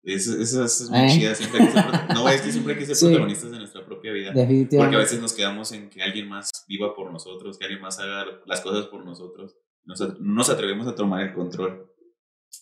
[0.08, 1.08] Eso, es muy ¿Eh?
[1.10, 1.36] chida.
[1.36, 1.84] Siempre hay que ser,
[2.14, 4.32] no, es que siempre hay que ser protagonistas de nuestra propia vida.
[4.32, 4.78] Definitivamente.
[4.78, 8.00] Porque a veces nos quedamos en que alguien más viva por nosotros, que alguien más
[8.00, 9.58] haga las cosas por nosotros.
[9.84, 11.92] No nos atrevemos a tomar el control.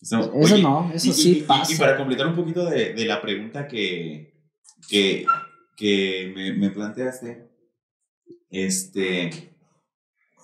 [0.02, 1.72] Eso, no, eso sí pasa.
[1.72, 4.34] Y, para completar un poquito de, de la pregunta que,
[4.90, 5.26] que,
[5.78, 7.48] que me, me, planteaste,
[8.50, 9.54] este,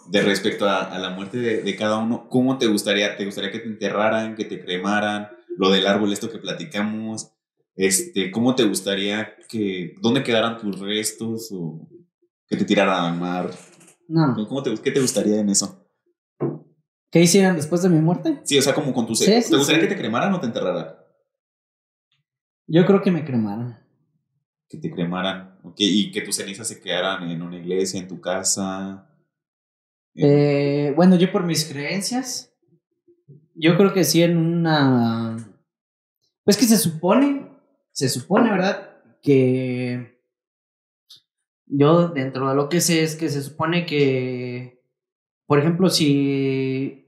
[0.07, 3.17] de respecto a, a la muerte de, de, cada uno, ¿cómo te gustaría?
[3.17, 5.29] ¿Te gustaría que te enterraran, que te cremaran?
[5.57, 7.31] Lo del árbol, esto que platicamos,
[7.75, 11.87] este, ¿cómo te gustaría que, dónde quedaran tus restos o
[12.47, 13.51] que te tiraran al mar?
[14.07, 14.35] No.
[14.47, 15.81] ¿Cómo te, ¿Qué te gustaría en eso?
[17.11, 18.39] ¿Qué hicieran después de mi muerte?
[18.43, 20.95] Sí, o sea, como con tu ¿Te gustaría que te cremaran o te enterraran?
[22.67, 23.77] Yo creo que me cremaran.
[24.69, 25.59] Que te cremaran.
[25.63, 29.09] Ok, y que tus cenizas se quedaran en una iglesia, en tu casa.
[30.15, 32.50] Eh, bueno, yo por mis creencias,
[33.55, 35.37] yo creo que sí en una...
[36.43, 37.47] Pues que se supone,
[37.91, 38.89] se supone, ¿verdad?
[39.21, 40.19] Que
[41.65, 44.83] yo dentro de lo que sé es que se supone que,
[45.45, 47.05] por ejemplo, si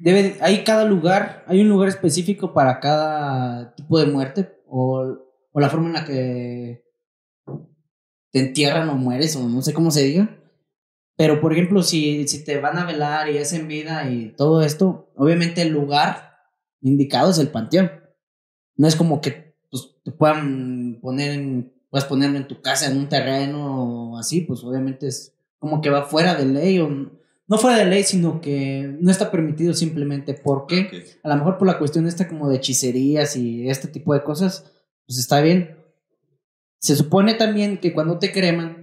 [0.00, 5.18] debe, hay cada lugar, hay un lugar específico para cada tipo de muerte o,
[5.50, 6.84] o la forma en la que
[8.30, 10.37] te entierran o mueres o no sé cómo se diga.
[11.18, 14.62] Pero, por ejemplo, si, si te van a velar y es en vida y todo
[14.62, 16.36] esto, obviamente el lugar
[16.80, 17.90] indicado es el panteón.
[18.76, 22.96] No es como que pues, te puedan poner en, puedas ponerlo en tu casa, en
[22.96, 27.58] un terreno o así, pues obviamente es como que va fuera de ley o no
[27.58, 31.78] fuera de ley, sino que no está permitido simplemente porque a lo mejor por la
[31.78, 34.70] cuestión esta como de hechicerías y este tipo de cosas,
[35.04, 35.78] pues está bien.
[36.78, 38.77] Se supone también que cuando te creman,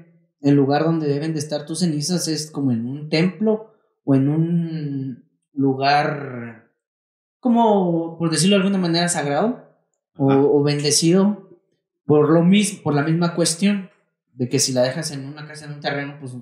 [0.45, 3.73] el lugar donde deben de estar tus cenizas es como en un templo
[4.03, 6.69] o en un lugar
[7.39, 9.69] como, por decirlo de alguna manera, sagrado
[10.17, 11.49] o, o, bendecido
[12.05, 13.89] por lo mismo, por la misma cuestión
[14.33, 16.33] de que si la dejas en una casa, en un terreno, pues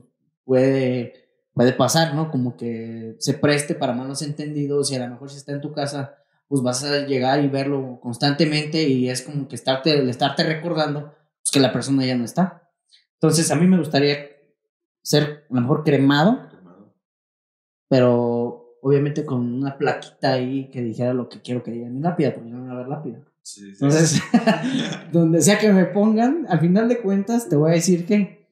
[0.46, 1.24] puede
[1.54, 2.32] puede pasar, ¿no?
[2.32, 5.72] Como que se preste para malos entendidos y a lo mejor si está en tu
[5.72, 6.16] casa,
[6.48, 11.52] pues vas a llegar y verlo constantemente y es como que estarte, estarte recordando pues,
[11.52, 12.63] que la persona ya no está.
[13.24, 14.18] Entonces a mí me gustaría
[15.02, 16.42] ser a lo mejor cremado,
[17.88, 22.02] pero obviamente con una plaquita ahí que dijera lo que quiero que diga en mi
[22.02, 23.24] lápida, porque no va a haber lápida.
[23.62, 24.22] Entonces,
[25.14, 28.46] donde sea que me pongan, al final de cuentas te voy a decir que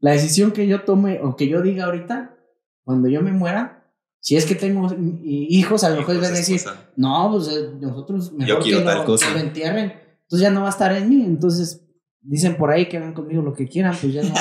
[0.00, 2.36] la decisión que yo tome o que yo diga ahorita
[2.84, 3.90] cuando yo me muera,
[4.20, 6.60] si es que tengo hijos, a lo mejor van a decir,
[6.94, 9.94] no, pues eh, nosotros mejor que, lo, entierren.
[10.24, 11.24] Entonces ya no va a estar en mí.
[11.24, 11.86] Entonces
[12.22, 14.34] dicen por ahí que hagan conmigo lo que quieran, pues ya no,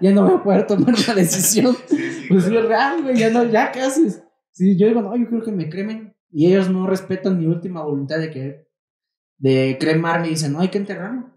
[0.00, 1.76] ya no voy a poder tomar la decisión.
[2.28, 4.22] pues es real, güey, ya no, ya qué haces.
[4.52, 6.14] Si yo digo, no, yo quiero que me cremen.
[6.30, 8.68] Y ellos no respetan mi última voluntad de que
[9.38, 11.32] de cremarme y dicen, no, hay que enterrarlo.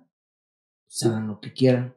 [0.85, 1.95] Pues hagan lo que quieran,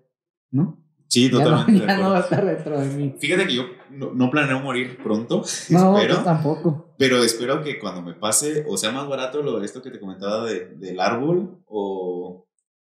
[0.51, 0.85] ¿no?
[1.09, 1.87] Sí, totalmente.
[1.87, 3.15] Ya, no, va a estar dentro de mí.
[3.19, 5.45] Fíjate que yo no, planeo morir pronto.
[5.71, 6.95] No, espero, tampoco.
[6.99, 10.45] Pero espero que cuando me pase, o sea más barato lo esto que te comentaba
[10.45, 12.44] de, del árbol, o,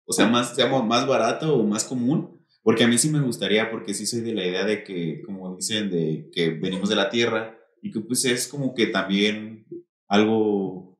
[0.05, 2.35] o sea, más, sea más barato o más común.
[2.63, 5.55] Porque a mí sí me gustaría, porque sí soy de la idea de que, como
[5.55, 9.67] dicen, de que venimos de la tierra y que pues es como que también
[10.07, 10.99] algo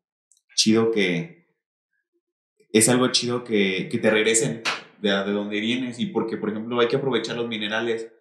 [0.56, 1.48] chido que,
[2.72, 4.62] es algo chido que, que te regresen
[5.02, 8.12] de, de dónde vienes y porque, por ejemplo, hay que aprovechar los minerales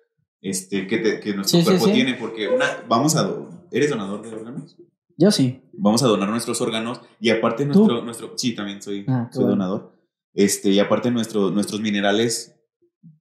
[0.41, 3.31] este, que, que nuestro cuerpo tiene, porque una, vamos a...
[3.71, 4.77] ¿Eres donador de órganos?
[5.17, 5.61] Yo sí.
[5.73, 8.03] Vamos a donar nuestros órganos y aparte nuestro...
[8.03, 9.94] nuestro sí, también soy, ah, soy donador.
[10.35, 12.61] Este, y aparte nuestro, nuestros minerales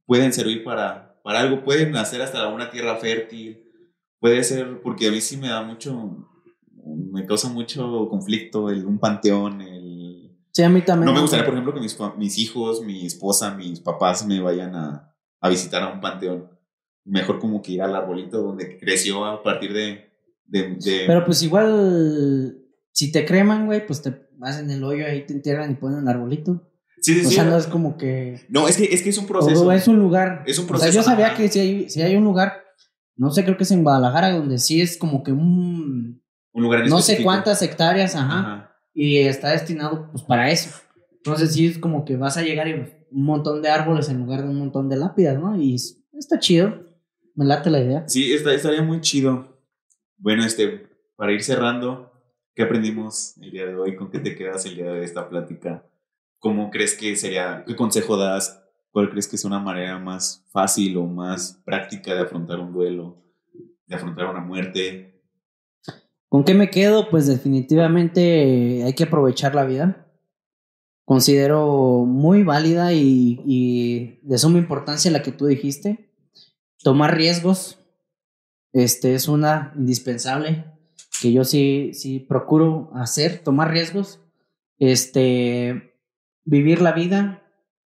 [0.05, 3.63] pueden servir para, para algo, pueden hacer hasta una tierra fértil,
[4.19, 6.27] puede ser, porque a mí sí me da mucho,
[7.11, 9.83] me causa mucho conflicto el, un panteón, el
[10.53, 11.07] Sí, a mí también.
[11.07, 14.75] No me gustaría, por ejemplo, que mis, mis hijos, mi esposa, mis papás me vayan
[14.75, 15.11] a,
[15.41, 16.47] a, visitar a un panteón.
[17.05, 20.11] Mejor como que ir al arbolito donde creció a partir de,
[20.45, 25.33] de, Pero pues igual, si te creman, güey, pues te hacen el hoyo ahí, te
[25.33, 26.61] entierran y ponen el arbolito.
[27.03, 28.45] Sí, sí, o sea, no es como que...
[28.49, 29.71] No, es que, es que es un proceso.
[29.71, 30.43] es un lugar.
[30.47, 30.89] Es un proceso.
[30.89, 32.63] O sea, yo sabía que si hay, si hay un lugar,
[33.15, 36.23] no sé, creo que es en Guadalajara, donde sí es como que un...
[36.53, 40.69] Un lugar en No sé cuántas hectáreas, ajá y está destinado pues para eso.
[41.11, 44.43] Entonces sí es como que vas a llegar y un montón de árboles en lugar
[44.43, 45.59] de un montón de lápidas, ¿no?
[45.59, 46.83] Y está chido.
[47.35, 48.07] Me late la idea.
[48.07, 49.59] Sí, está, estaría muy chido.
[50.17, 52.11] Bueno, este, para ir cerrando,
[52.53, 53.95] ¿qué aprendimos el día de hoy?
[53.95, 55.83] ¿Con qué te quedas el día de esta plática?
[56.43, 58.61] ¿Cómo crees que sería, qué consejo das?
[58.91, 63.23] ¿Cuál crees que es una manera más fácil o más práctica de afrontar un duelo,
[63.85, 65.23] de afrontar una muerte?
[66.27, 67.09] ¿Con qué me quedo?
[67.09, 70.05] Pues definitivamente hay que aprovechar la vida.
[71.05, 76.13] Considero muy válida y, y de suma importancia la que tú dijiste.
[76.83, 77.79] Tomar riesgos,
[78.73, 80.65] este es una indispensable
[81.21, 84.19] que yo sí, sí procuro hacer, tomar riesgos,
[84.77, 85.92] este,
[86.45, 87.41] vivir la vida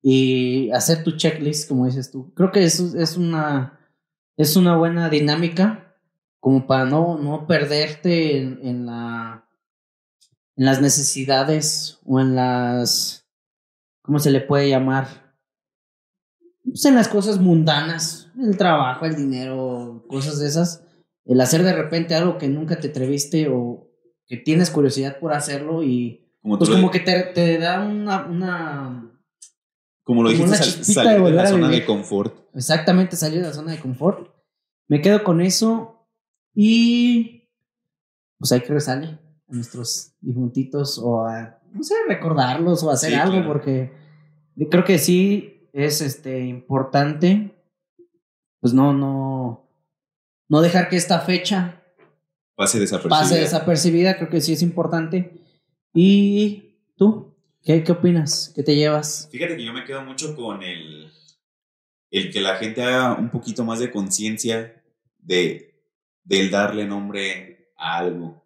[0.02, 2.34] y hacer tu checklist, como dices tú.
[2.34, 3.80] Creo que eso es una,
[4.38, 5.96] es una buena dinámica
[6.40, 9.48] como para no, no perderte en, la,
[10.56, 13.28] en las necesidades o en las,
[14.02, 15.36] ¿cómo se le puede llamar?
[16.64, 20.84] Pues en las cosas mundanas, el trabajo, el dinero, cosas de esas
[21.28, 23.90] el hacer de repente algo que nunca te atreviste o
[24.26, 29.12] que tienes curiosidad por hacerlo y pues como que te, da una, una
[30.04, 32.34] como lo dijiste, salir de, la zona de confort.
[32.54, 34.30] Exactamente, salir de la zona de confort.
[34.88, 36.08] Me quedo con eso
[36.54, 37.50] y
[38.38, 39.20] pues hay que rezarle
[39.50, 43.92] a nuestros difuntitos o a, no sé, recordarlos o hacer algo porque
[44.70, 47.54] creo que sí es este importante
[48.60, 49.70] pues no, no,
[50.50, 51.84] no dejar que esta fecha
[52.56, 53.20] pase desapercibida.
[53.20, 55.37] Pase desapercibida, creo que sí es importante.
[56.00, 57.36] ¿Y tú?
[57.64, 58.54] ¿Qué, qué opinas?
[58.56, 59.28] ¿Qué te llevas?
[59.32, 61.12] Fíjate que yo me quedo mucho con el,
[62.12, 64.84] el que la gente haga un poquito más de conciencia
[65.18, 65.82] de,
[66.24, 68.46] del darle nombre a algo.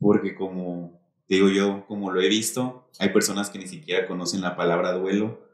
[0.00, 4.56] Porque como digo yo, como lo he visto, hay personas que ni siquiera conocen la
[4.56, 5.46] palabra duelo.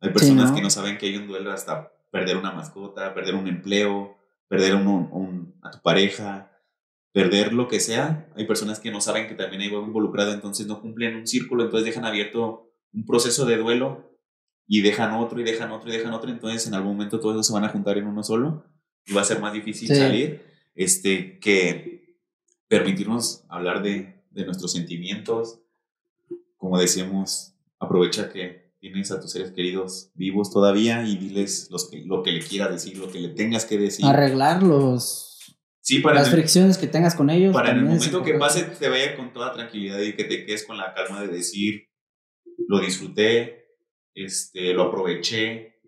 [0.00, 3.48] Hay personas que no saben que hay un duelo hasta perder una mascota, perder un
[3.48, 4.16] empleo,
[4.46, 6.52] perder un, a tu pareja,
[7.14, 8.28] perder lo que sea.
[8.34, 11.62] Hay personas que no saben que también hay algo involucrado, entonces no cumplen un círculo,
[11.62, 14.18] entonces dejan abierto un proceso de duelo
[14.66, 17.52] y dejan otro y dejan otro y dejan otro, entonces en algún momento todos se
[17.52, 18.64] van a juntar en uno solo
[19.06, 20.42] y va a ser más difícil salir
[20.74, 22.18] este, que
[22.66, 25.60] permitirnos hablar de, de nuestros sentimientos.
[26.56, 32.04] Como decíamos, aprovecha que tienes a tus seres queridos vivos todavía y diles los que,
[32.04, 34.04] lo que le quieras decir, lo que le tengas que decir.
[34.04, 35.23] Arreglar los,
[35.84, 37.52] sí, para las fricciones que tengas con ellos.
[37.52, 40.64] Para en el momento que pase te vaya con toda tranquilidad y que te quedes
[40.64, 41.88] con la calma de decir,
[42.66, 43.66] lo disfruté,
[44.14, 45.80] este, lo aproveché,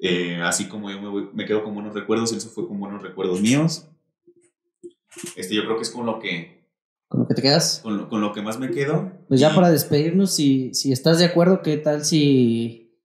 [0.00, 3.40] eh, así como yo me, me quedo con buenos recuerdos, eso fue con buenos recuerdos
[3.40, 3.86] míos.
[5.36, 6.62] Este, yo creo que es con lo que
[7.08, 7.80] ¿Con lo que te quedas?
[7.82, 9.12] Con lo, con lo que más me quedo.
[9.28, 12.98] Pues ya para despedirnos, si, si estás de acuerdo, ¿qué tal si,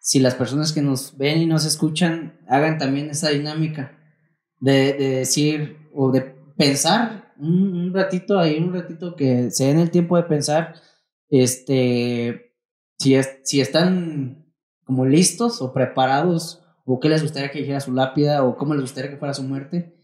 [0.00, 4.01] si las personas que nos ven y nos escuchan hagan también esa dinámica
[4.62, 6.22] de, de decir o de
[6.56, 10.74] pensar un, ratito ahí, un ratito que se den el tiempo de pensar,
[11.28, 12.54] este,
[12.98, 14.46] si, es, si están
[14.84, 18.82] como listos o preparados o qué les gustaría que dijera su lápida o cómo les
[18.82, 19.96] gustaría que fuera su muerte.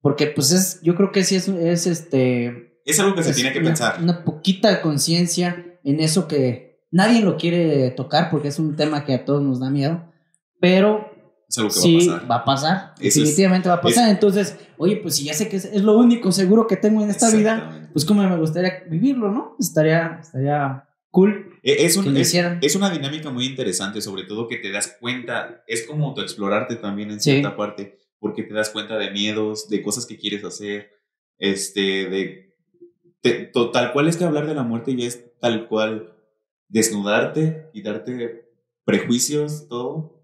[0.00, 3.52] Porque pues es, yo creo que sí es, es este es algo que se tiene
[3.52, 4.00] que pensar.
[4.00, 9.12] Una poquita conciencia en eso que nadie lo quiere tocar porque es un tema que
[9.12, 10.10] a todos nos da miedo,
[10.60, 11.07] pero
[11.48, 12.94] es algo que sí, va a pasar.
[13.00, 14.10] Definitivamente va a pasar.
[14.10, 17.30] Entonces, oye, pues si ya sé que es, lo único seguro que tengo en esta
[17.30, 19.56] vida, pues como me gustaría vivirlo, ¿no?
[19.58, 21.58] Estaría, estaría cool.
[21.62, 25.86] E, es, un, es, una dinámica muy interesante, sobre todo que te das cuenta, es
[25.86, 30.18] como autoexplorarte también en cierta parte, porque te das cuenta de miedos, de cosas que
[30.18, 30.90] quieres hacer,
[31.38, 32.48] este, de
[33.72, 36.14] tal cual es que hablar de la muerte ya es tal cual
[36.68, 38.50] desnudarte, quitarte
[38.84, 40.17] prejuicios, todo,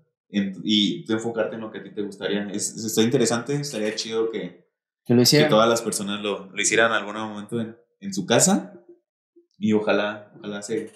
[0.65, 2.49] y enfocarte en lo que a ti te gustaría.
[2.49, 4.69] Es, está interesante, estaría chido que,
[5.05, 8.27] que, lo que todas las personas lo, lo hicieran en algún momento en, en, su
[8.27, 8.85] casa
[9.59, 10.93] y ojalá, ojalá se,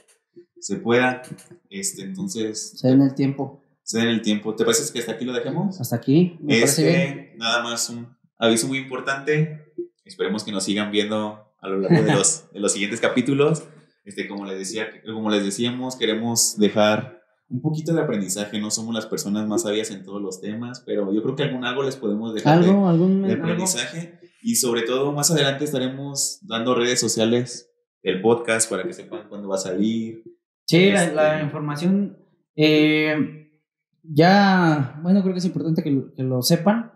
[0.58, 1.22] se pueda.
[1.70, 2.78] Este, entonces...
[2.78, 3.64] Se den el tiempo.
[3.82, 4.54] Se den el tiempo.
[4.54, 5.80] ¿Te parece que hasta aquí lo dejemos?
[5.80, 6.36] Hasta aquí.
[6.40, 8.08] Me este, Nada más un
[8.38, 9.72] aviso muy importante.
[10.04, 13.64] Esperemos que nos sigan viendo a lo largo de los, de los siguientes capítulos.
[14.04, 17.17] Este, como, les decía, como les decíamos, queremos dejar
[17.48, 18.60] un poquito de aprendizaje.
[18.60, 21.64] No somos las personas más sabias en todos los temas, pero yo creo que algún
[21.64, 24.18] algo les podemos dejar de, algún, aprendizaje.
[24.42, 27.70] Y sobre todo, más adelante estaremos dando redes sociales,
[28.02, 30.22] el podcast, para que sepan cuándo va a salir.
[30.66, 32.18] Sí, la, la, este, información.
[32.54, 33.50] Eh,
[34.02, 36.92] ya, bueno, creo que es importante que, que lo sepan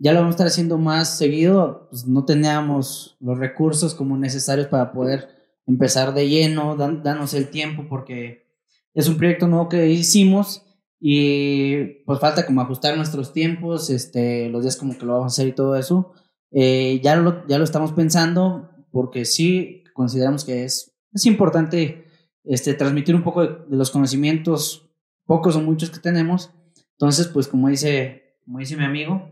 [0.00, 4.66] ya lo vamos a estar haciendo más seguido, pues no teníamos los recursos como necesarios
[4.68, 5.28] para poder
[5.66, 8.49] empezar de lleno, dan, danos el tiempo porque
[8.94, 10.66] es un proyecto nuevo que hicimos
[11.00, 15.34] y pues falta como ajustar nuestros tiempos, este, los días como que lo vamos a
[15.34, 16.12] hacer y todo eso.
[16.52, 22.04] Eh, ya, lo, ya lo estamos pensando porque sí consideramos que es, es importante
[22.44, 24.90] este, transmitir un poco de, los conocimientos,
[25.24, 26.50] pocos o muchos que tenemos.
[26.92, 29.30] Entonces, pues como dice, como dice mi amigo,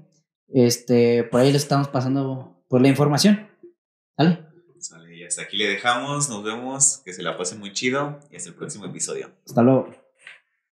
[0.49, 3.49] este, por ahí les estamos pasando por la información.
[4.17, 4.48] ¿Vale?
[5.39, 8.57] Hasta aquí le dejamos, nos vemos, que se la pase muy chido y hasta el
[8.57, 9.30] próximo episodio.
[9.47, 9.89] Hasta luego.